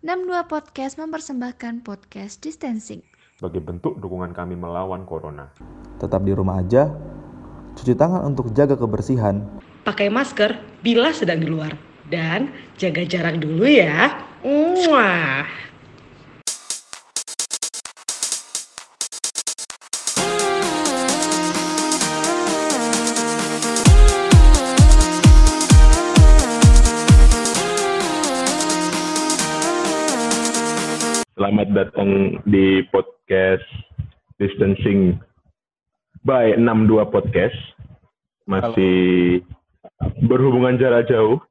[0.00, 3.04] 62 Podcast mempersembahkan podcast distancing.
[3.36, 5.52] sebagai bentuk dukungan kami melawan corona.
[6.00, 6.88] Tetap di rumah aja,
[7.76, 9.44] cuci tangan untuk jaga kebersihan,
[9.84, 11.76] pakai masker bila sedang di luar,
[12.08, 12.48] dan
[12.80, 14.24] jaga jarak dulu ya.
[14.40, 15.44] Muah.
[31.50, 33.66] Selamat datang di podcast
[34.38, 35.18] Distancing
[36.22, 37.58] by 62 Podcast.
[38.46, 39.42] Masih
[40.30, 41.42] berhubungan jarak jauh.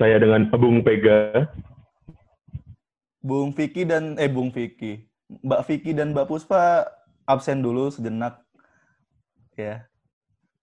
[0.00, 1.52] Saya dengan Abung Pega.
[3.20, 5.04] Bung Vicky dan eh Bung Vicky,
[5.44, 6.88] Mbak Vicky dan Mbak Puspa
[7.28, 8.40] absen dulu sejenak,
[9.52, 9.84] ya,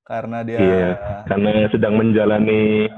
[0.01, 0.89] karena dia Iya,
[1.29, 2.89] karena sedang menjalani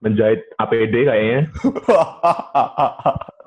[0.00, 1.40] menjahit APD kayaknya.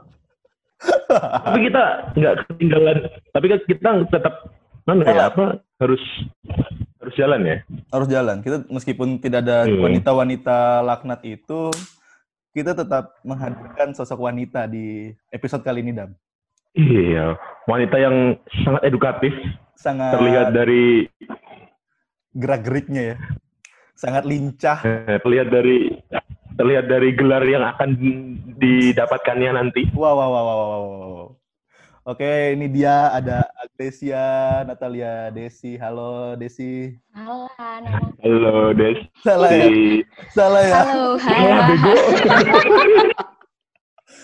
[1.10, 2.98] Tapi kita nggak ketinggalan.
[3.30, 4.34] Tapi kan kita tetap
[4.84, 6.04] mana ya apa harus
[7.00, 7.58] harus jalan ya.
[7.90, 8.38] harus jalan.
[8.40, 9.80] Kita meskipun tidak ada Hmm.
[9.82, 11.72] wanita-wanita laknat itu,
[12.52, 16.12] kita tetap menghadirkan sosok wanita di episode kali ini, Dam.
[16.74, 18.34] Iya, wanita yang
[18.66, 19.30] sangat edukatif
[19.74, 21.06] Sangat terlihat dari
[22.34, 23.16] gerak-geriknya ya,
[23.94, 24.80] sangat lincah.
[24.82, 25.92] eh, terlihat dari
[26.54, 27.90] terlihat dari gelar yang akan
[28.64, 29.92] didapatkannya nanti.
[29.92, 31.28] Wow, wow, wow, wow, wow.
[32.04, 35.80] Oke, ini dia ada Agnesia, Natalia, Desi.
[35.80, 36.92] Halo, Desi.
[37.16, 37.48] Halo,
[37.80, 39.00] nama Halo, Des.
[39.24, 39.68] Salah ya?
[40.36, 40.82] Salah ya?
[40.84, 41.96] Halo, Ah, bego.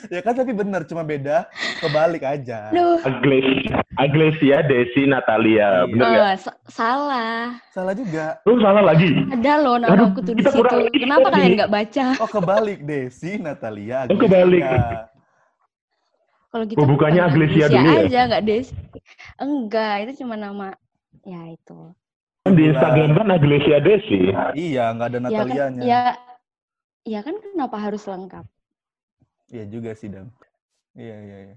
[0.10, 1.46] Ya kan tapi benar, cuma beda
[1.78, 2.72] kebalik aja.
[3.00, 5.84] Aglesia, Aglesia, Desi, Natalia.
[5.84, 5.88] Iya.
[5.88, 6.26] Bener nggak?
[6.26, 7.60] eh, sa- salah.
[7.70, 8.40] Salah juga.
[8.44, 9.10] Lu salah lagi.
[9.30, 10.78] Ada loh nama Aduh, aku tuh di situ.
[10.96, 11.34] Kenapa ini.
[11.34, 12.06] kalian nggak baca?
[12.18, 14.22] Oh kebalik, Desi, Natalia, Oh, Agnesia.
[14.22, 14.64] kebalik.
[16.50, 18.02] Kalau gitu Oh, bukannya bukan Aglesia dulu ya?
[18.04, 18.68] aja, nggak Des.
[19.38, 20.74] Enggak, itu cuma nama.
[21.22, 21.78] Ya itu.
[22.42, 24.34] Kan Di Instagram kan Aglesia Desi.
[24.54, 25.82] Iya, nggak ada Ya kan, Natalianya.
[25.84, 26.02] ya,
[27.06, 28.46] ya kan kenapa harus lengkap?
[29.50, 30.30] Iya juga sih, Dam.
[30.94, 31.56] Iya, iya, iya.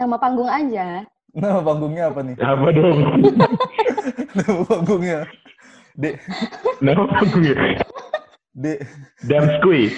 [0.00, 1.04] Nama panggung aja.
[1.34, 2.34] Nama panggungnya apa nih?
[2.40, 2.98] Apa dong?
[4.38, 5.18] Nama panggungnya.
[5.98, 6.10] De,
[6.80, 7.54] Nama panggungnya.
[8.54, 8.72] De,
[9.26, 9.90] Damskui.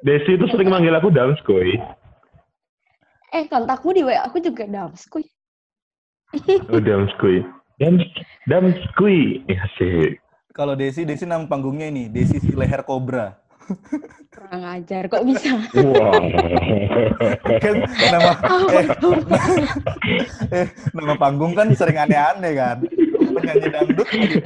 [0.00, 1.76] Desi itu sering manggil aku Damskui.
[3.28, 5.24] Eh, kontakmu di WA aku juga damskuy.
[6.72, 7.44] Oh, Damskui.
[7.76, 8.00] Dam,
[8.48, 9.44] Damskui.
[9.48, 10.16] Ya sih.
[10.56, 13.36] kalau Desi, Desi nama panggungnya ini, Desi si leher kobra.
[14.28, 15.52] Kurang ajar, kok bisa?
[15.76, 16.22] Wah.
[17.60, 17.74] Kan
[18.08, 18.30] nama
[18.76, 18.86] eh,
[20.52, 22.78] eh, nama panggung kan sering aneh-aneh kan.
[23.28, 24.40] Penyanyi dangdut gitu.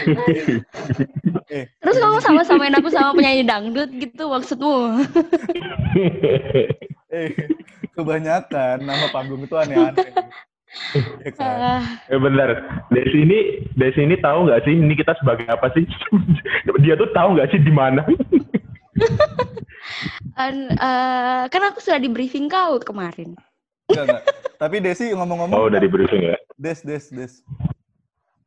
[1.53, 5.05] Eh, Terus kamu sama-samain aku sama penyanyi dangdut gitu maksudmu?
[7.15, 7.29] eh,
[7.95, 10.11] kebanyakan nama panggung itu aneh-aneh.
[11.23, 11.59] Ya kan?
[11.61, 12.65] Ah, Eh benar.
[12.89, 14.73] Desi ini, Desi ini tahu nggak sih?
[14.73, 15.85] Ini kita sebagai apa sih?
[16.85, 18.03] Dia tuh tahu nggak sih di mana?
[20.37, 23.35] An- eh, kan aku sudah di briefing kau kemarin.
[23.91, 24.23] Enggak, enggak.
[24.57, 26.37] Tapi Desi ngomong-ngomong, Oh, dari briefing ya.
[26.55, 27.33] Des, Des, Des.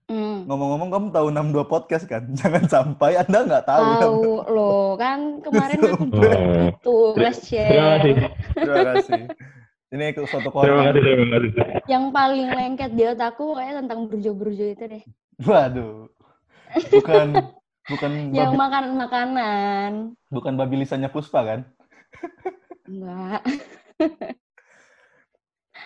[0.05, 0.45] Hmm.
[0.45, 2.23] Ngomong-ngomong kamu tahu 62 podcast kan?
[2.39, 3.85] Jangan sampai Anda nggak tahu.
[3.99, 4.23] Tahu
[4.53, 6.69] loh, kan kemarin aku Oh.
[6.85, 8.15] tugas Terima kasih.
[8.53, 9.21] Terima kasih.
[9.95, 11.51] Ini suatu Terima kasih, terima kasih.
[11.87, 15.03] Yang paling lengket di otakku kayak tentang burjo-burjo itu deh.
[15.41, 16.09] Waduh.
[16.91, 17.27] Bukan
[17.85, 19.91] bukan Yang babi, makan makanan.
[20.33, 21.59] bukan babi lisannya Puspa kan?
[22.89, 23.41] Enggak.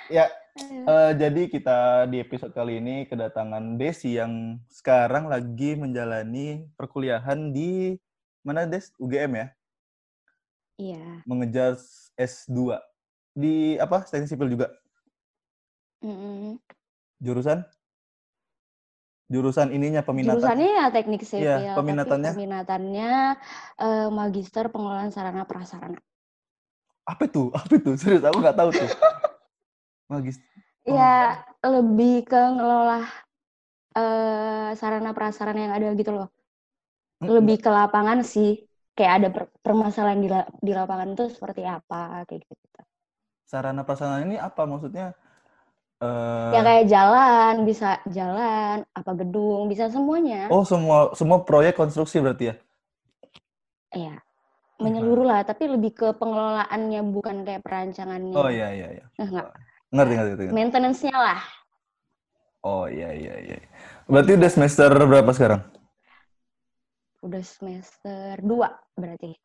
[0.09, 0.25] Ya,
[0.57, 7.93] eh, jadi kita di episode kali ini kedatangan Desi yang sekarang lagi menjalani perkuliahan di
[8.41, 8.89] mana Des?
[8.97, 9.47] UGM ya?
[10.81, 11.05] Iya.
[11.29, 11.77] Mengejar
[12.17, 12.81] S2.
[13.37, 14.01] Di apa?
[14.01, 14.73] Teknik sipil juga.
[16.01, 16.57] Mm-mm.
[17.21, 17.61] Jurusan?
[19.29, 20.51] Jurusan ininya peminatan.
[20.51, 21.63] Jurusannya ya teknik sipil.
[21.63, 22.31] Iya, tapi peminatannya?
[22.33, 23.09] peminatannya
[23.83, 25.99] eh, magister pengelolaan sarana prasarana.
[27.11, 27.41] Apa itu?
[27.59, 27.91] Apa itu?
[27.99, 28.89] Serius aku nggak tahu tuh.
[30.09, 30.39] Magis.
[30.97, 31.05] Ya
[31.73, 32.99] lebih ke ngelola
[33.97, 36.27] eh, sarana prasarana yang ada gitu loh.
[37.35, 38.49] Lebih ke lapangan sih.
[38.95, 42.55] Kayak ada per- permasalahan di, la- di lapangan itu seperti apa kayak gitu.
[43.51, 45.05] sarana prasarana ini apa maksudnya?
[45.99, 50.47] Eh, Ya kayak jalan, bisa jalan, apa gedung, bisa semuanya.
[50.47, 52.55] oh semua semua proyek konstruksi berarti ya?
[53.91, 54.15] Iya.
[54.79, 58.31] Menyeluruh lah, tapi lebih ke pengelolaannya bukan kayak perancangannya.
[58.31, 59.05] Oh iya iya iya.
[59.19, 59.51] Enggak.
[59.91, 60.45] Ngerti ngerti ngerti.
[60.55, 61.39] Maintenance-nya lah.
[62.63, 63.57] Oh iya iya iya.
[64.07, 65.61] Berarti udah semester berapa sekarang?
[67.19, 69.35] Udah semester 2 berarti.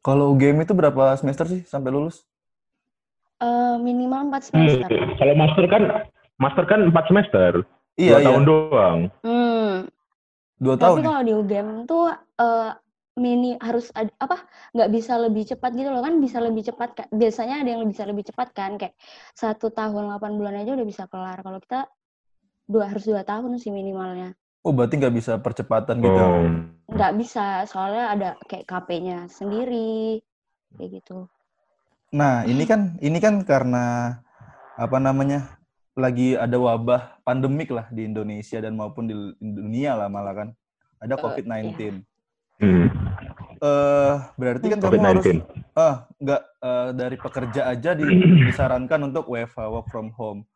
[0.00, 2.24] Kalau UGM itu berapa semester sih sampai lulus?
[3.40, 5.00] Eh, minimal 4 Hmm, semester.
[5.16, 5.82] kalau master kan
[6.36, 7.50] master kan 4 semester.
[7.96, 8.26] Iya, Dua iya.
[8.28, 8.98] tahun doang.
[9.20, 9.72] Hmm.
[10.56, 11.04] Dua Tapi tahun ya?
[11.08, 12.70] kalau di UGM tuh eh,
[13.16, 17.08] mini harus ad- apa nggak bisa lebih cepat gitu loh kan bisa lebih cepat Kak.
[17.10, 18.96] biasanya ada yang bisa lebih cepat kan kayak
[19.32, 21.84] satu tahun 8 bulan aja udah bisa kelar kalau kita
[22.64, 26.12] dua harus dua tahun sih minimalnya Oh, berarti nggak bisa percepatan gitu.
[26.12, 26.44] Oh.
[26.86, 30.20] nggak bisa soalnya ada kayak KP-nya sendiri
[30.76, 31.26] kayak gitu
[32.10, 34.18] Nah, ini kan ini kan karena
[34.74, 35.56] apa namanya?
[35.90, 40.48] lagi ada wabah pandemik lah di Indonesia dan maupun di dunia lah malah kan.
[40.96, 42.00] Ada Eh, COVID-19.
[42.56, 42.86] Hmm.
[43.60, 45.44] Eh, berarti kan kamu harus COVID-19.
[45.76, 48.06] ah nggak eh, dari pekerja aja di-
[48.40, 50.46] disarankan untuk WFH work from home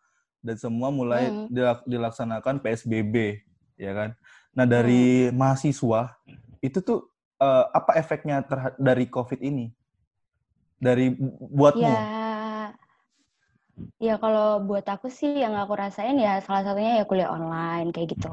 [0.41, 1.51] dan semua mulai Hmm.
[1.51, 3.45] dilak- dilaksanakan PSBB
[3.77, 4.11] ya kan.
[4.55, 6.15] Nah dari mahasiswa
[6.59, 8.41] itu tuh eh, apa efeknya
[8.77, 9.69] dari COVID ini
[10.85, 11.83] dari bu- buatmu?
[11.89, 11.99] ya
[13.99, 18.09] ya kalau buat aku sih yang aku rasain ya salah satunya ya kuliah online kayak
[18.15, 18.29] gitu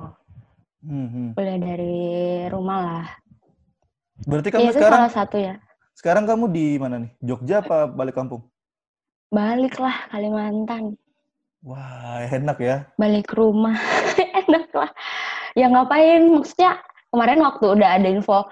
[0.82, 1.28] Hmm, hmm.
[1.38, 1.98] kuliah dari
[2.50, 3.06] rumah lah
[4.30, 5.54] Berarti ya kamu itu sekarang salah satu ya
[5.98, 7.12] sekarang kamu di mana nih?
[7.22, 8.42] Jogja apa balik kampung?
[9.32, 10.98] balik lah Kalimantan
[11.62, 12.76] Wah enak ya.
[12.98, 13.78] balik rumah
[14.42, 14.92] enak lah
[15.54, 16.82] ya ngapain maksudnya
[17.14, 18.46] kemarin waktu udah ada info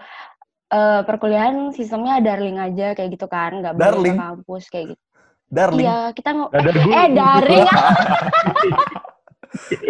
[0.69, 4.17] eh, perkuliahan sistemnya darling aja kayak gitu kan nggak Darling?
[4.17, 5.03] ke kampus kayak gitu
[5.49, 5.85] Darling.
[5.85, 6.89] iya kita Ada guru.
[6.93, 7.67] eh daring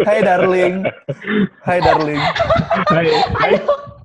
[0.08, 0.74] Hai darling.
[1.60, 2.22] Hai darling.
[2.88, 3.06] Hai,
[3.36, 3.54] hai,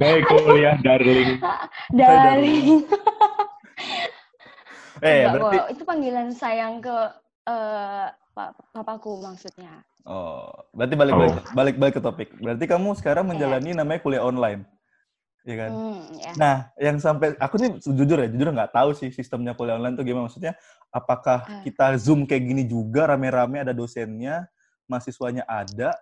[0.04, 1.40] hai kuliah darling.
[1.96, 2.68] daring
[5.00, 6.98] Eh Enggak berarti kok, itu panggilan sayang ke
[7.48, 12.30] eh, pa- papaku maksudnya Oh, berarti balik balik balik balik ke topik.
[12.38, 14.62] Berarti kamu sekarang menjalani namanya kuliah online,
[15.46, 15.72] ya kan?
[15.78, 16.32] hmm, ya.
[16.36, 20.04] Nah, yang sampai aku nih jujur ya, jujur nggak tahu sih sistemnya kuliah online tuh
[20.04, 20.28] gimana.
[20.28, 20.58] Maksudnya,
[20.90, 21.62] apakah Ah.
[21.62, 24.50] kita zoom kayak gini juga rame-rame ada dosennya,
[24.90, 25.94] mahasiswanya ada,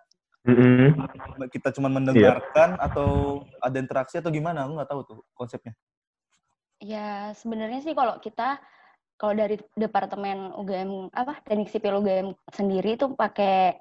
[0.44, 0.92] Mm-mm.
[1.48, 4.68] kita cuma mendengarkan atau ada interaksi atau gimana?
[4.68, 5.72] Aku nggak tahu tuh konsepnya.
[6.84, 8.60] Ya, sebenarnya sih kalau kita
[9.16, 13.78] kalau dari departemen UGM apa teknik sipil UGM sendiri itu pakai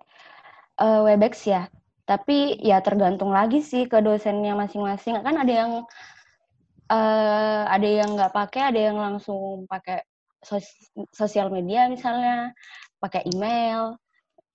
[0.80, 1.68] eh, Webex ya.
[2.04, 5.24] Tapi ya tergantung lagi sih ke dosennya masing-masing.
[5.24, 5.72] Kan ada yang
[6.92, 10.04] eh ada yang nggak pakai, ada yang langsung pakai
[10.44, 12.52] sos- sosial media misalnya,
[13.00, 13.96] pakai email,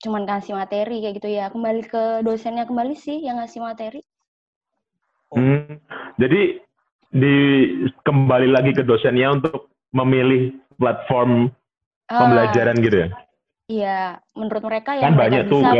[0.04, 1.48] cuman kasih materi kayak gitu ya.
[1.48, 4.04] Kembali ke dosennya kembali sih yang ngasih materi.
[5.32, 5.80] Hmm.
[6.20, 6.60] Jadi
[7.08, 7.36] di
[8.04, 11.48] kembali lagi ke dosennya untuk memilih platform
[12.08, 13.08] Ah, pembelajaran gitu ya.
[13.68, 14.00] Iya,
[14.32, 15.76] menurut mereka Kan yang mereka banyak tuh, bisa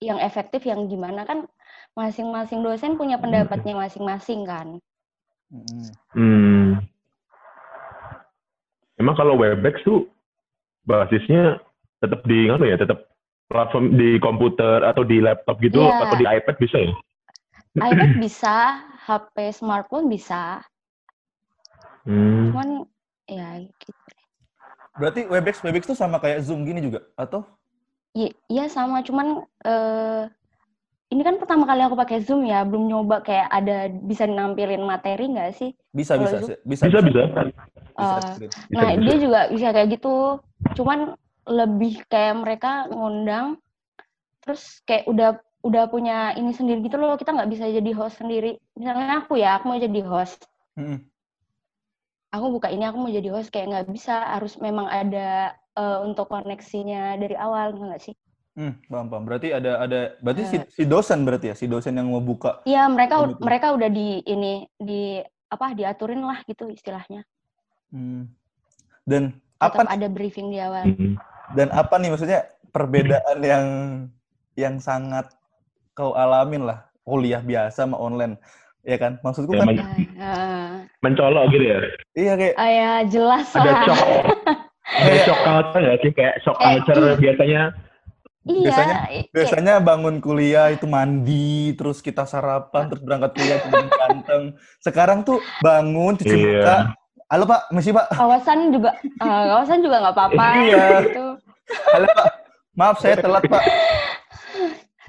[0.00, 1.44] yang efektif yang gimana kan
[1.92, 4.80] masing-masing dosen punya pendapatnya masing-masing kan.
[5.52, 5.84] Mm-mm.
[6.16, 6.68] Hmm.
[8.96, 10.08] Emang kalau Webex tuh
[10.88, 11.60] basisnya
[12.00, 12.80] tetap di apa ya?
[12.80, 13.12] Tetap
[13.52, 16.00] platform di komputer atau di laptop gitu Iya.
[16.08, 16.92] atau di iPad bisa ya?
[17.76, 18.56] iPad bisa,
[19.06, 20.64] HP smartphone bisa,
[22.02, 22.50] Hmm.
[22.50, 22.68] cuman
[23.30, 23.92] ya gitu.
[24.98, 27.46] Berarti Webex Webex tuh sama kayak Zoom gini juga atau?
[28.10, 30.24] Iya, iya sama, cuman eh
[31.10, 35.30] ini kan pertama kali aku pakai Zoom ya, belum nyoba kayak ada bisa nampilin materi
[35.30, 35.70] nggak sih?
[35.90, 37.22] Bisa bisa bisa Bisa bisa.
[37.98, 38.50] Bisa, Eh, screen.
[38.50, 39.02] Bisa, Nah, bisa.
[39.02, 40.16] dia juga bisa kayak gitu.
[40.78, 40.98] Cuman
[41.50, 43.58] lebih kayak mereka ngundang
[44.40, 45.30] terus kayak udah
[45.66, 47.18] udah punya ini sendiri gitu loh.
[47.18, 48.56] Kita nggak bisa jadi host sendiri.
[48.78, 50.46] Misalnya aku ya, aku mau jadi host.
[50.78, 51.02] Mm-mm.
[52.30, 54.22] Aku buka ini, aku mau jadi host kayak nggak bisa.
[54.38, 58.14] Harus memang ada eh, untuk koneksinya dari awal, nggak sih?
[58.50, 59.22] Hmm, paham, paham.
[59.24, 60.66] Berarti ada ada berarti si, Eh.
[60.68, 62.60] si dosen berarti ya, si dosen yang mau buka.
[62.64, 63.38] Iya, mereka itu.
[63.38, 67.22] mereka udah di ini di apa diaturin lah gitu istilahnya.
[67.90, 68.26] Hmm.
[69.02, 70.86] Dan Tetap apa ada briefing di awal.
[70.86, 71.14] Hmm.
[71.50, 73.66] dan apa nih maksudnya perbedaan yang
[74.54, 75.26] yang sangat
[75.92, 78.38] kau alamin lah kuliah biasa sama online
[78.80, 79.82] ya kan maksudku Ya, kan men-
[80.14, 80.70] eh,
[81.02, 81.78] mencolok gitu ya.
[82.14, 83.82] iya kayak ah, ya jelas Ada lah.
[83.84, 84.24] shock.
[84.92, 86.10] Ada shock culture nggak sih?
[86.12, 87.62] Kayak shock Eh, culture biasanya.
[88.40, 93.58] Iya, Biasanya- i- kayak- biasanya bangun kuliah itu mandi terus kita sarapan terus berangkat kuliah
[93.60, 94.42] kemudian ganteng
[94.80, 96.48] sekarang tuh bangun cuci Iya.
[96.56, 96.76] muka
[97.28, 100.86] halo pak misi pak kawasan juga eh, kawasan juga nggak apa-apa Iya.
[101.04, 101.26] gitu.
[101.86, 102.26] halo pak
[102.72, 103.62] maaf saya telat pak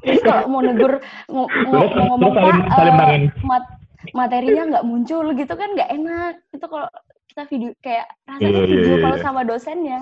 [0.01, 0.97] Terus kalau mau negur
[1.27, 3.21] mau, mau, mau ngomong Pak, salim eh, tangan.
[3.43, 3.73] mat-
[4.11, 6.33] materinya nggak muncul gitu kan nggak enak.
[6.49, 6.89] Itu kalau
[7.31, 9.23] kita video kayak rasanya iya, video iya, kalau iya.
[9.23, 9.99] sama dosennya.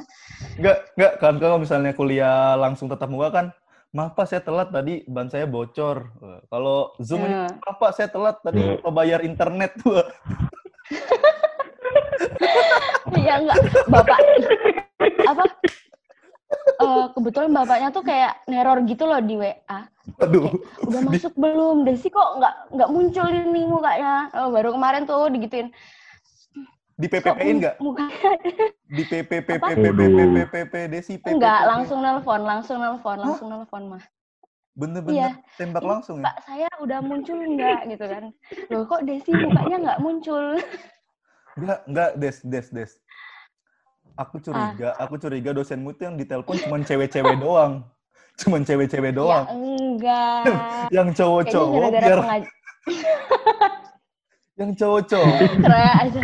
[0.57, 1.13] Enggak, enggak.
[1.21, 3.45] Kan kalau misalnya kuliah langsung tetap muka kan,
[3.93, 6.09] maaf pak saya telat tadi ban saya bocor.
[6.25, 7.53] Eh, Kalau Zoom ini, Nah.
[7.53, 9.77] maaf pak saya telat tadi lupa bayar internet.
[13.09, 13.57] Wah, ya enggak
[13.89, 14.17] bapak
[15.29, 15.43] apa
[16.81, 19.79] eh, kebetulan bapaknya tuh kayak neror gitu loh di WA.
[20.17, 20.50] Aduh.
[20.81, 21.86] Udah masuk belum?
[21.86, 24.33] Desi kok nggak nggak muncul ini mukanya?
[24.33, 25.69] Oh, baru kemarin tuh digituin.
[27.00, 27.75] Di PPP-in nggak?
[28.91, 29.72] Di PPP, Apa?
[29.72, 31.32] PPP, Desi, PPP.
[31.32, 34.03] enggak, langsung nelpon, langsung nelpon, langsung nelpon mah.
[34.75, 35.32] Bener-bener Iya.
[35.56, 36.27] tembak langsung ya?
[36.27, 38.24] Pak saya udah muncul enggak gitu kan.
[38.68, 40.60] Loh kok Desi mukanya nggak muncul?
[41.56, 42.91] Enggak, enggak, Des, Des, Des.
[44.20, 44.44] Aku Ah.
[44.44, 47.88] curiga, aku curiga dosenmu tuh yang ditelepon cuman cewek-cewek doang.
[48.36, 49.46] Cuman cewek-cewek Ya doang.
[49.48, 50.44] enggak.
[50.91, 52.20] Yang cowok-cowok biar.
[54.60, 55.36] Yang cowok-cowok.
[55.72, 56.22] Aja.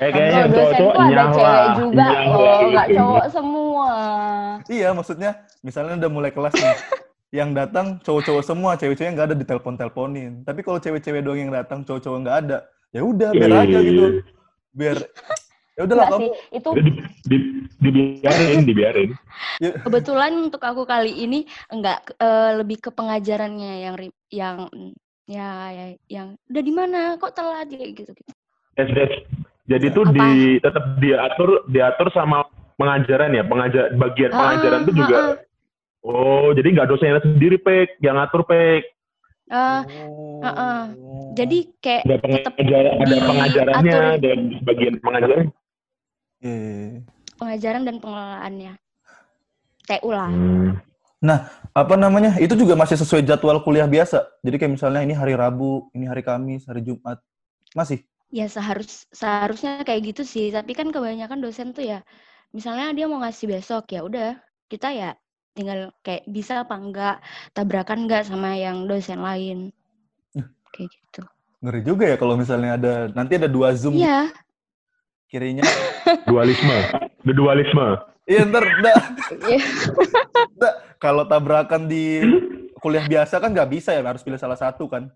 [0.00, 2.96] Loh, kayaknya cowok-cowok ada cewek juga loh, nggak gitu.
[2.96, 3.90] cowok semua.
[4.72, 5.30] Iya, maksudnya
[5.60, 6.78] misalnya udah mulai kelas nih.
[7.30, 10.42] Yang datang cowok-cowok semua, cewek-cewek nggak ada ditelepon-teleponin.
[10.48, 12.58] Tapi kalau cewek-cewek doang yang datang, cowok-cowok nggak ada.
[12.90, 14.04] Ya udah, biar aja iya, gitu.
[14.72, 14.96] Biar
[15.78, 16.92] ya udahlah kamu itu Udah di,
[17.24, 17.36] di,
[17.80, 19.10] dibiarin, dibiarin.
[19.64, 23.96] ya, kebetulan untuk aku kali ini enggak eh, lebih ke pengajarannya yang
[24.28, 24.56] yang
[25.30, 28.32] ya, ya yang udah di mana kok telat ya gitu gitu.
[28.74, 29.12] Des, des.
[29.70, 30.14] Jadi tuh Apa?
[30.18, 32.42] di tetap diatur diatur sama
[32.74, 35.18] pengajaran ya, pengajar bagian pengajaran tuh juga.
[36.00, 38.82] Oh, jadi nggak dosennya sendiri pek, yang ngatur pek.
[39.50, 40.38] Eh, oh.
[40.46, 40.80] heeh.
[41.34, 45.46] jadi kayak Ada tetap pengajar, ada pengajarannya dan bagian pengajaran.
[46.40, 47.04] Iya.
[47.36, 48.72] pengajaran dan pengelolaannya.
[49.90, 50.30] TU lah.
[50.30, 50.78] Hmm.
[51.76, 52.40] Apa namanya?
[52.40, 54.24] Itu juga masih sesuai jadwal kuliah biasa.
[54.40, 57.20] Jadi kayak misalnya ini hari Rabu, ini hari Kamis, hari Jumat.
[57.76, 58.02] Masih?
[58.30, 62.06] Ya seharus seharusnya kayak gitu sih, tapi kan kebanyakan dosen tuh ya
[62.54, 64.38] misalnya dia mau ngasih besok ya udah
[64.70, 65.10] kita ya
[65.54, 67.16] tinggal kayak bisa apa enggak
[67.54, 69.74] tabrakan enggak sama yang dosen lain.
[70.70, 71.22] Kayak gitu.
[71.60, 74.30] Ngeri juga ya kalau misalnya ada nanti ada dua Zoom Iya.
[75.26, 75.66] kirinya.
[76.30, 76.78] Dualisme.
[77.26, 77.98] The dualisme.
[78.30, 78.96] Iya ntar nggak,
[79.42, 79.58] Iya.
[80.54, 80.74] nggak.
[81.02, 82.22] kalau tabrakan di
[82.78, 85.10] kuliah biasa kan nggak bisa ya harus pilih salah satu kan.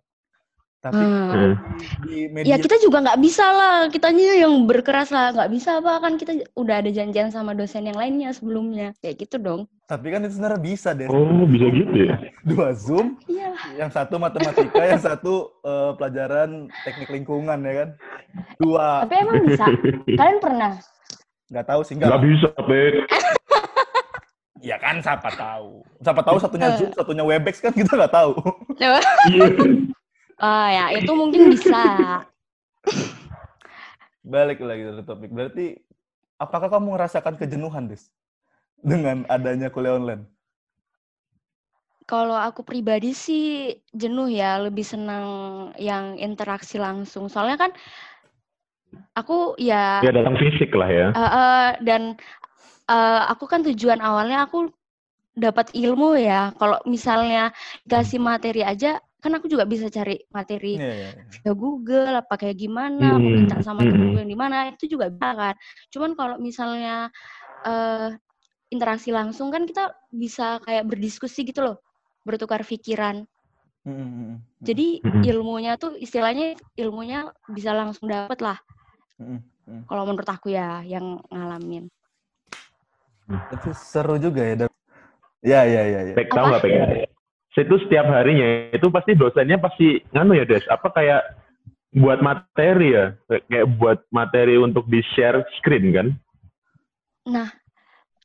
[0.83, 1.57] Tapi Hmm.
[2.05, 5.97] di Ya media kita juga nggak bisa lah, kitanya yang berkeras lah, nggak bisa apa
[5.97, 9.65] kan kita udah ada janjian sama dosen yang lainnya sebelumnya, kayak gitu dong.
[9.85, 11.05] tapi kan itu sebenarnya bisa deh.
[11.07, 12.17] Oh, bisa gitu ya.
[12.43, 13.53] Dua Zoom, Iya.
[13.77, 16.51] yang satu matematika, yang satu eh, pelajaran
[16.83, 17.89] teknik lingkungan ya kan.
[18.57, 19.65] Dua Tapi emang bisa.
[20.11, 20.73] Kalian pernah?
[21.49, 22.23] Nggak tahu sih Nggak nggak.
[22.25, 22.95] bisa, pek.
[24.65, 25.85] Ya kan siapa tahu.
[26.01, 28.33] Siapa tahu satunya Zoom, satunya Webex kan kita nggak tahu.
[28.81, 28.97] Iya.
[30.41, 31.85] Oh ya, itu mungkin bisa.
[34.25, 35.29] Balik lagi dari topik.
[35.37, 35.77] Berarti
[36.41, 38.09] apakah kamu merasakan kejenuhan, Des?
[38.81, 40.25] Dengan adanya kuliah online?
[42.09, 45.29] Kalau aku pribadi sih jenuh ya, lebih senang
[45.77, 47.29] yang interaksi langsung.
[47.29, 47.71] Soalnya kan
[49.19, 51.09] aku ya Ya datang fisik lah ya.
[51.15, 52.03] eh, eh, dan
[52.91, 54.71] eh, aku kan tujuan awalnya aku
[55.37, 56.53] dapat ilmu ya.
[56.61, 57.51] Kalau misalnya
[57.91, 61.11] kasih materi aja, kan aku juga bisa cari materi Iya, iya.
[61.33, 63.91] via Google apa kayak gimana, aku Hmm, minta sama hmm.
[63.91, 65.55] temenku yang di mana, itu juga bisa kan.
[65.93, 67.11] Cuman kalau misalnya
[67.67, 68.11] eh,
[68.75, 71.77] interaksi langsung kan kita bisa kayak berdiskusi gitu loh,
[72.27, 73.25] bertukar pikiran.
[73.85, 74.65] Mm, mm, mm.
[74.65, 78.57] Jadi ilmunya tuh istilahnya ilmunya bisa langsung dapet lah.
[79.21, 79.83] Mm, mm.
[79.87, 81.87] Kalau menurut aku ya yang ngalamin.
[83.53, 84.55] Itu seru juga ya.
[84.65, 84.71] Dan...
[85.45, 86.15] Ya, ya, ya, ya.
[86.17, 86.73] Pek tahu nggak pek?
[87.55, 90.67] Itu setiap harinya itu pasti dosennya pasti nganu ya Des.
[90.67, 91.23] Apa kayak
[91.95, 93.07] buat materi ya?
[93.31, 96.09] Kayak- Kayak buat materi untuk di share screen kan?
[97.31, 97.49] Nah,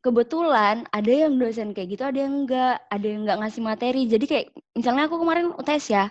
[0.01, 4.01] kebetulan ada yang dosen kayak gitu, ada yang enggak, ada yang enggak ngasih materi.
[4.09, 6.09] Jadi kayak misalnya aku kemarin UTS ya,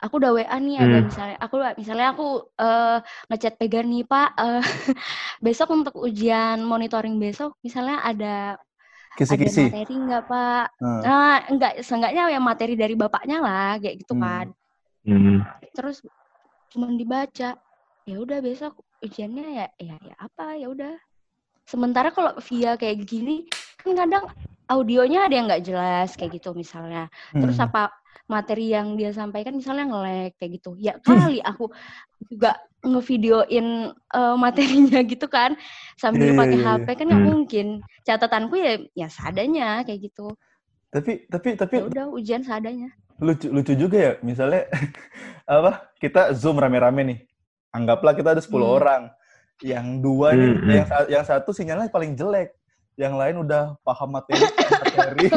[0.00, 1.06] aku udah WA nih ada Hmm.
[1.08, 2.26] misalnya aku misalnya aku
[2.56, 4.62] eh, ngechat Pegan nih Pak, eh,
[5.44, 9.68] besok untuk ujian monitoring besok misalnya ada ada Kisi-kisi.
[9.68, 10.66] materi enggak Pak?
[10.80, 14.22] Nah, Nah, enggak, seenggaknya ya materi dari bapaknya lah, kayak gitu Hmm.
[14.22, 14.46] kan.
[15.04, 15.38] Hmm.
[15.76, 16.00] Terus
[16.72, 17.58] cuman dibaca.
[18.08, 20.96] Ya udah besok ujiannya ya ya ya apa ya udah.
[21.68, 23.46] Sementara kalau via kayak gini
[23.84, 24.24] kan kadang
[24.66, 27.10] audionya ada yang nggak jelas kayak gitu misalnya.
[27.34, 27.66] Terus hmm.
[27.70, 27.92] apa
[28.30, 30.78] materi yang dia sampaikan misalnya nge-lag kayak gitu.
[30.78, 31.66] Ya kali aku
[32.30, 35.58] juga ngevideoin eh, materinya gitu kan
[35.98, 37.30] sambil Iya, iya, pakai iya, HP kan nggak Hmm.
[37.34, 37.66] mungkin.
[38.06, 40.30] Catatanku ya ya seadanya kayak gitu.
[40.90, 42.88] Tapi tapi tapi Ya udah ujian seadanya.
[43.20, 44.12] lucu lucu juga ya.
[44.22, 44.70] Misalnya
[45.50, 45.90] apa?
[45.98, 47.18] Kita Zoom rame-rame nih.
[47.70, 48.76] Anggaplah kita ada 10 Hmm.
[48.78, 49.02] orang.
[49.60, 50.70] Yang dua nih, Hmm, hmm.
[50.72, 50.86] yang
[51.20, 52.56] yang satu sinyalnya paling jelek.
[52.96, 54.40] Yang lain udah paham materi,
[54.96, 55.28] materi.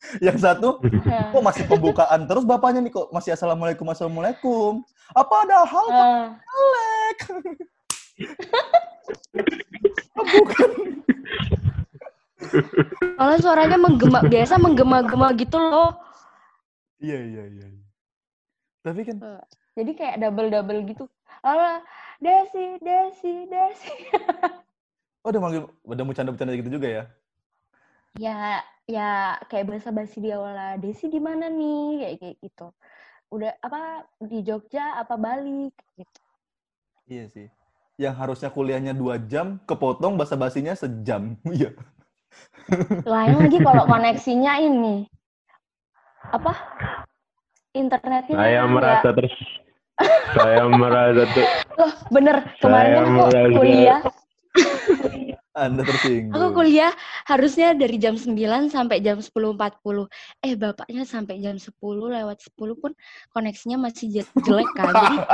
[0.26, 4.84] yang satu Nah, kok masih pembukaan terus bapaknya nih kok masih assalamualaikum assalamualaikum.
[5.14, 7.18] Apa ada hal eh, jelek?
[10.16, 10.70] Bukan.
[13.16, 15.94] Soalnya suaranya menggema, biasa menggema-gema gitu loh.
[16.98, 17.66] Iya, iya, iya.
[18.80, 19.16] Tapi kan
[19.76, 21.04] Jadi kayak double-double gitu.
[21.44, 21.84] Halo,
[22.18, 23.92] Desi, Desi, Desi.
[25.26, 27.04] oh udah manggil udah mau canda-bercanda gitu juga ya?
[28.16, 30.74] ya, ya kayak bahasa basi di awal lah.
[30.78, 32.00] Desi di mana nih?
[32.00, 32.66] Kayak kayak gitu.
[33.28, 33.80] Udah apa
[34.22, 36.20] di Jogja apa balik gitu.
[37.06, 37.46] Iya sih.
[37.98, 41.34] Yang harusnya kuliahnya dua jam, kepotong bahasa basinya sejam.
[41.46, 41.74] Iya.
[43.06, 45.06] Lain lagi kalau koneksinya ini
[46.26, 46.52] apa?
[47.72, 49.32] Internetnya Saya merasa terus
[50.36, 51.46] saya merasa tuh
[51.80, 52.36] Loh, bener.
[52.60, 54.00] Kemarin Saya kan aku merasa- kuliah,
[55.56, 56.36] Anda tersinggung.
[56.36, 56.92] aku kuliah
[57.24, 60.04] harusnya dari jam 9 sampai jam 10.40.
[60.44, 61.72] Eh, bapaknya sampai jam 10
[62.12, 62.92] lewat 10 pun
[63.32, 64.92] koneksinya masih je- jelek kan.
[64.92, 65.16] Jadi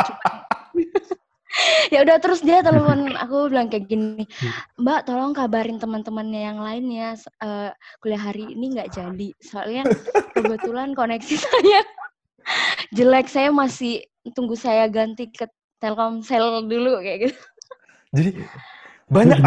[1.93, 4.25] ya udah terus dia telepon aku bilang kayak gini,
[4.79, 9.29] Mbak tolong kabarin teman-temannya yang lain ya s- eh, kuliah hari ini nggak jadi.
[9.43, 9.91] Soalnya
[10.33, 11.83] kebetulan koneksi saya
[12.95, 13.27] jelek.
[13.27, 15.51] Saya masih tunggu saya ganti ke
[15.83, 17.41] Telkomsel dulu kayak gitu.
[18.15, 18.31] Jadi
[19.11, 19.39] banyak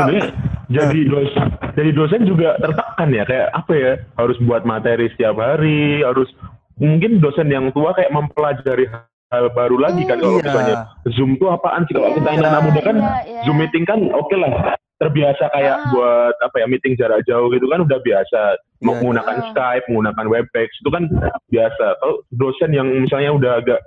[0.67, 6.01] jadi dosen jadi dosen juga tertekan ya kayak apa ya harus buat materi setiap hari
[6.01, 6.29] harus
[6.75, 8.89] mungkin dosen yang tua kayak mempelajari
[9.31, 10.45] hal baru lagi kan kalau Iya.
[10.45, 10.75] misalnya
[11.11, 13.41] zoom tuh apaan sih kalau Iya, kita anak muda kan iya, iya.
[13.43, 15.89] zoom meeting kan oke lah terbiasa kayak Ah.
[15.91, 19.45] buat apa ya meeting jarak jauh gitu kan udah biasa Iya, menggunakan iya.
[19.51, 21.03] Skype menggunakan Webex itu kan
[21.49, 23.79] biasa kalau dosen yang misalnya udah agak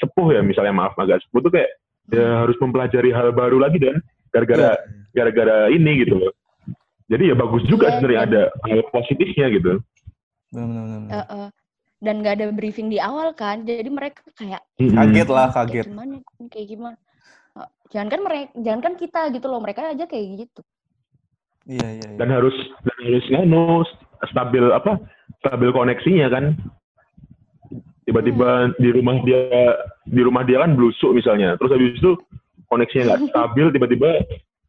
[0.00, 1.70] sepuh ya misalnya maaf agak sepuh tuh kayak
[2.12, 3.98] ya harus mempelajari hal baru lagi dan
[4.28, 4.76] gara-gara
[5.14, 6.32] gara-gara ini gitu loh.
[7.06, 9.72] Jadi ya bagus juga Iya, sebenarnya dan- ada hal positifnya gitu.
[10.50, 11.10] Benar-benar.
[11.10, 11.48] Heeh.
[11.98, 15.84] dan nggak ada briefing di awal kan jadi mereka kayak Kaget lah, kayak kaget.
[15.88, 16.14] gimana
[16.52, 16.96] kayak gimana
[17.88, 20.60] jangan kan mereka jangan kan kita gitu loh mereka aja kayak gitu
[21.64, 22.16] Iya, iya, iya.
[22.20, 22.52] Dan harus
[22.84, 23.88] dan harus nganu
[24.28, 25.00] stabil apa?
[25.40, 26.44] Stabil koneksinya kan.
[28.04, 29.40] Tiba-tiba di rumah dia
[30.04, 31.56] di rumah dia kan blusuk misalnya.
[31.56, 32.12] Terus habis itu
[32.68, 34.10] koneksinya nggak stabil tiba-tiba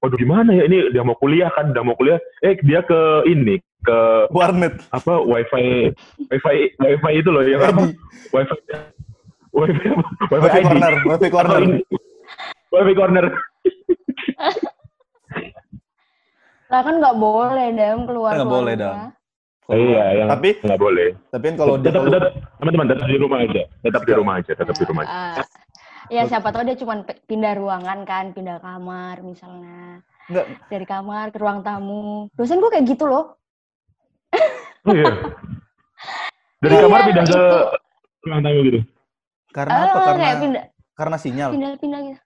[0.06, 0.94] waduh gimana ya ini?
[0.94, 2.22] Dia mau kuliah kan udah mau kuliah.
[2.39, 3.98] Eh dia ke ini ke
[4.30, 4.78] Warnet.
[4.89, 5.89] apa wifi
[6.30, 7.89] wifi wifi itu loh yang apa
[8.30, 8.56] wifi
[9.50, 9.89] wifi wifi,
[10.30, 10.63] Wifi ID.
[10.63, 11.62] corner, wifi corner.
[12.70, 13.26] Wifi corner.
[16.65, 19.13] Lah kan nggak boleh dam keluar Nggak boleh, rumah.
[19.65, 19.74] Dam.
[19.74, 21.08] iya yang Tapi nggak boleh.
[21.34, 23.63] tapi kan kalau dia tetap tetap teman-teman tetap di rumah aja.
[23.82, 25.41] Tetap di rumah aja tetap di rumah aja
[26.06, 31.34] Ah, ya siapa tahu dia cuma pindah ruangan kan pindah kamar misalnya Nggak, dari kamar
[31.34, 33.34] ke ruang tamu dosen gue kayak gitu loh
[34.86, 35.06] oh iya
[36.62, 37.44] dari Iya, kamar pindah ke itu.
[38.26, 38.80] ruang tamu gitu
[39.50, 40.00] karena Ah, apa?
[40.06, 40.63] Karena kayak pindah
[40.96, 41.50] karena sinyal.
[41.52, 42.22] pindah-pindah gitu.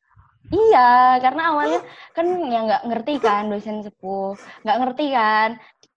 [0.49, 0.89] Iya,
[1.21, 1.79] karena awalnya
[2.13, 4.33] kan yang nggak ngerti kan dosen sepuh,
[4.65, 5.49] nggak ngerti kan.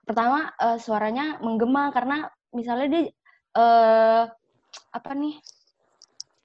[0.05, 3.03] Pertama eh, suaranya menggema karena misalnya dia
[3.53, 4.23] eh
[4.93, 5.37] apa nih?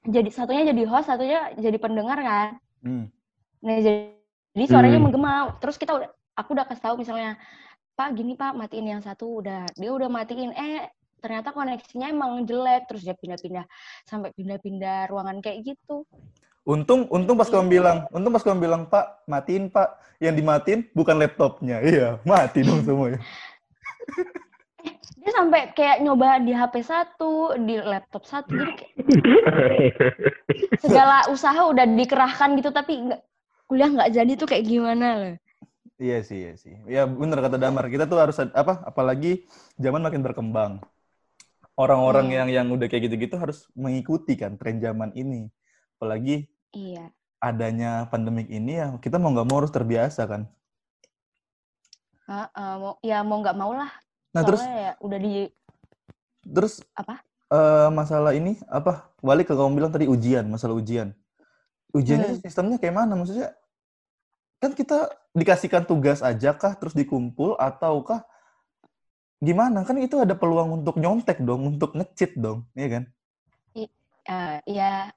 [0.08, 2.50] Jadi satunya jadi host, satunya jadi pendengar kan.
[2.80, 3.12] Hmm.
[3.60, 4.16] Nah, jadi,
[4.56, 5.06] jadi suaranya Hmm.
[5.12, 5.60] menggema.
[5.60, 7.36] Terus kita udah aku udah kasih tahu misalnya,
[7.94, 10.56] "Pak, gini Pak, matiin yang satu udah." Dia udah matiin.
[10.56, 10.88] Eh,
[11.20, 13.66] ternyata koneksinya emang jelek terus dia pindah-pindah
[14.08, 16.08] sampai pindah-pindah ruangan kayak gitu.
[16.64, 17.74] Untung, untung pas kamu Iya.
[17.80, 20.20] bilang, untung pas kamu bilang Pak, matiin Pak.
[20.24, 23.20] Yang dimatiin bukan laptopnya, iya, mati dong semuanya.
[25.18, 28.94] dia sampai kayak nyoba di HP satu, di laptop satu, jadi kayak
[30.84, 33.22] segala usaha udah dikerahkan gitu, tapi nggak
[33.68, 35.36] kuliah nggak jadi tuh kayak gimana loh.
[35.98, 36.78] Iya sih, iya sih.
[36.86, 37.90] Ya bener kata Damar.
[37.90, 38.86] Kita tuh harus apa?
[38.86, 39.50] Apalagi
[39.82, 40.78] zaman makin berkembang.
[41.74, 42.36] Orang-orang Hmm.
[42.38, 45.50] yang yang udah kayak gitu-gitu harus mengikuti kan tren zaman ini.
[45.98, 47.10] Apalagi Iya.
[47.42, 50.46] adanya pandemik ini ya kita mau nggak mau harus terbiasa kan.
[52.28, 53.90] Heeh, mau, ya mau nggak mau lah.
[54.36, 55.34] Nah terus Soalnya ya udah di
[56.48, 57.16] terus apa?
[57.52, 59.12] eh, masalah ini apa?
[59.20, 61.12] Balik ke kamu bilang tadi ujian, masalah ujian.
[61.96, 62.42] Ujiannya Hmm.
[62.44, 63.14] sistemnya kayak mana?
[63.16, 63.56] Maksudnya
[64.58, 68.26] kan kita dikasihkan tugas aja kah terus dikumpul ataukah
[69.40, 69.86] gimana?
[69.86, 73.04] Kan itu ada peluang untuk nyontek dong, untuk ngecit dong, iya kan?
[74.28, 75.08] eh, ya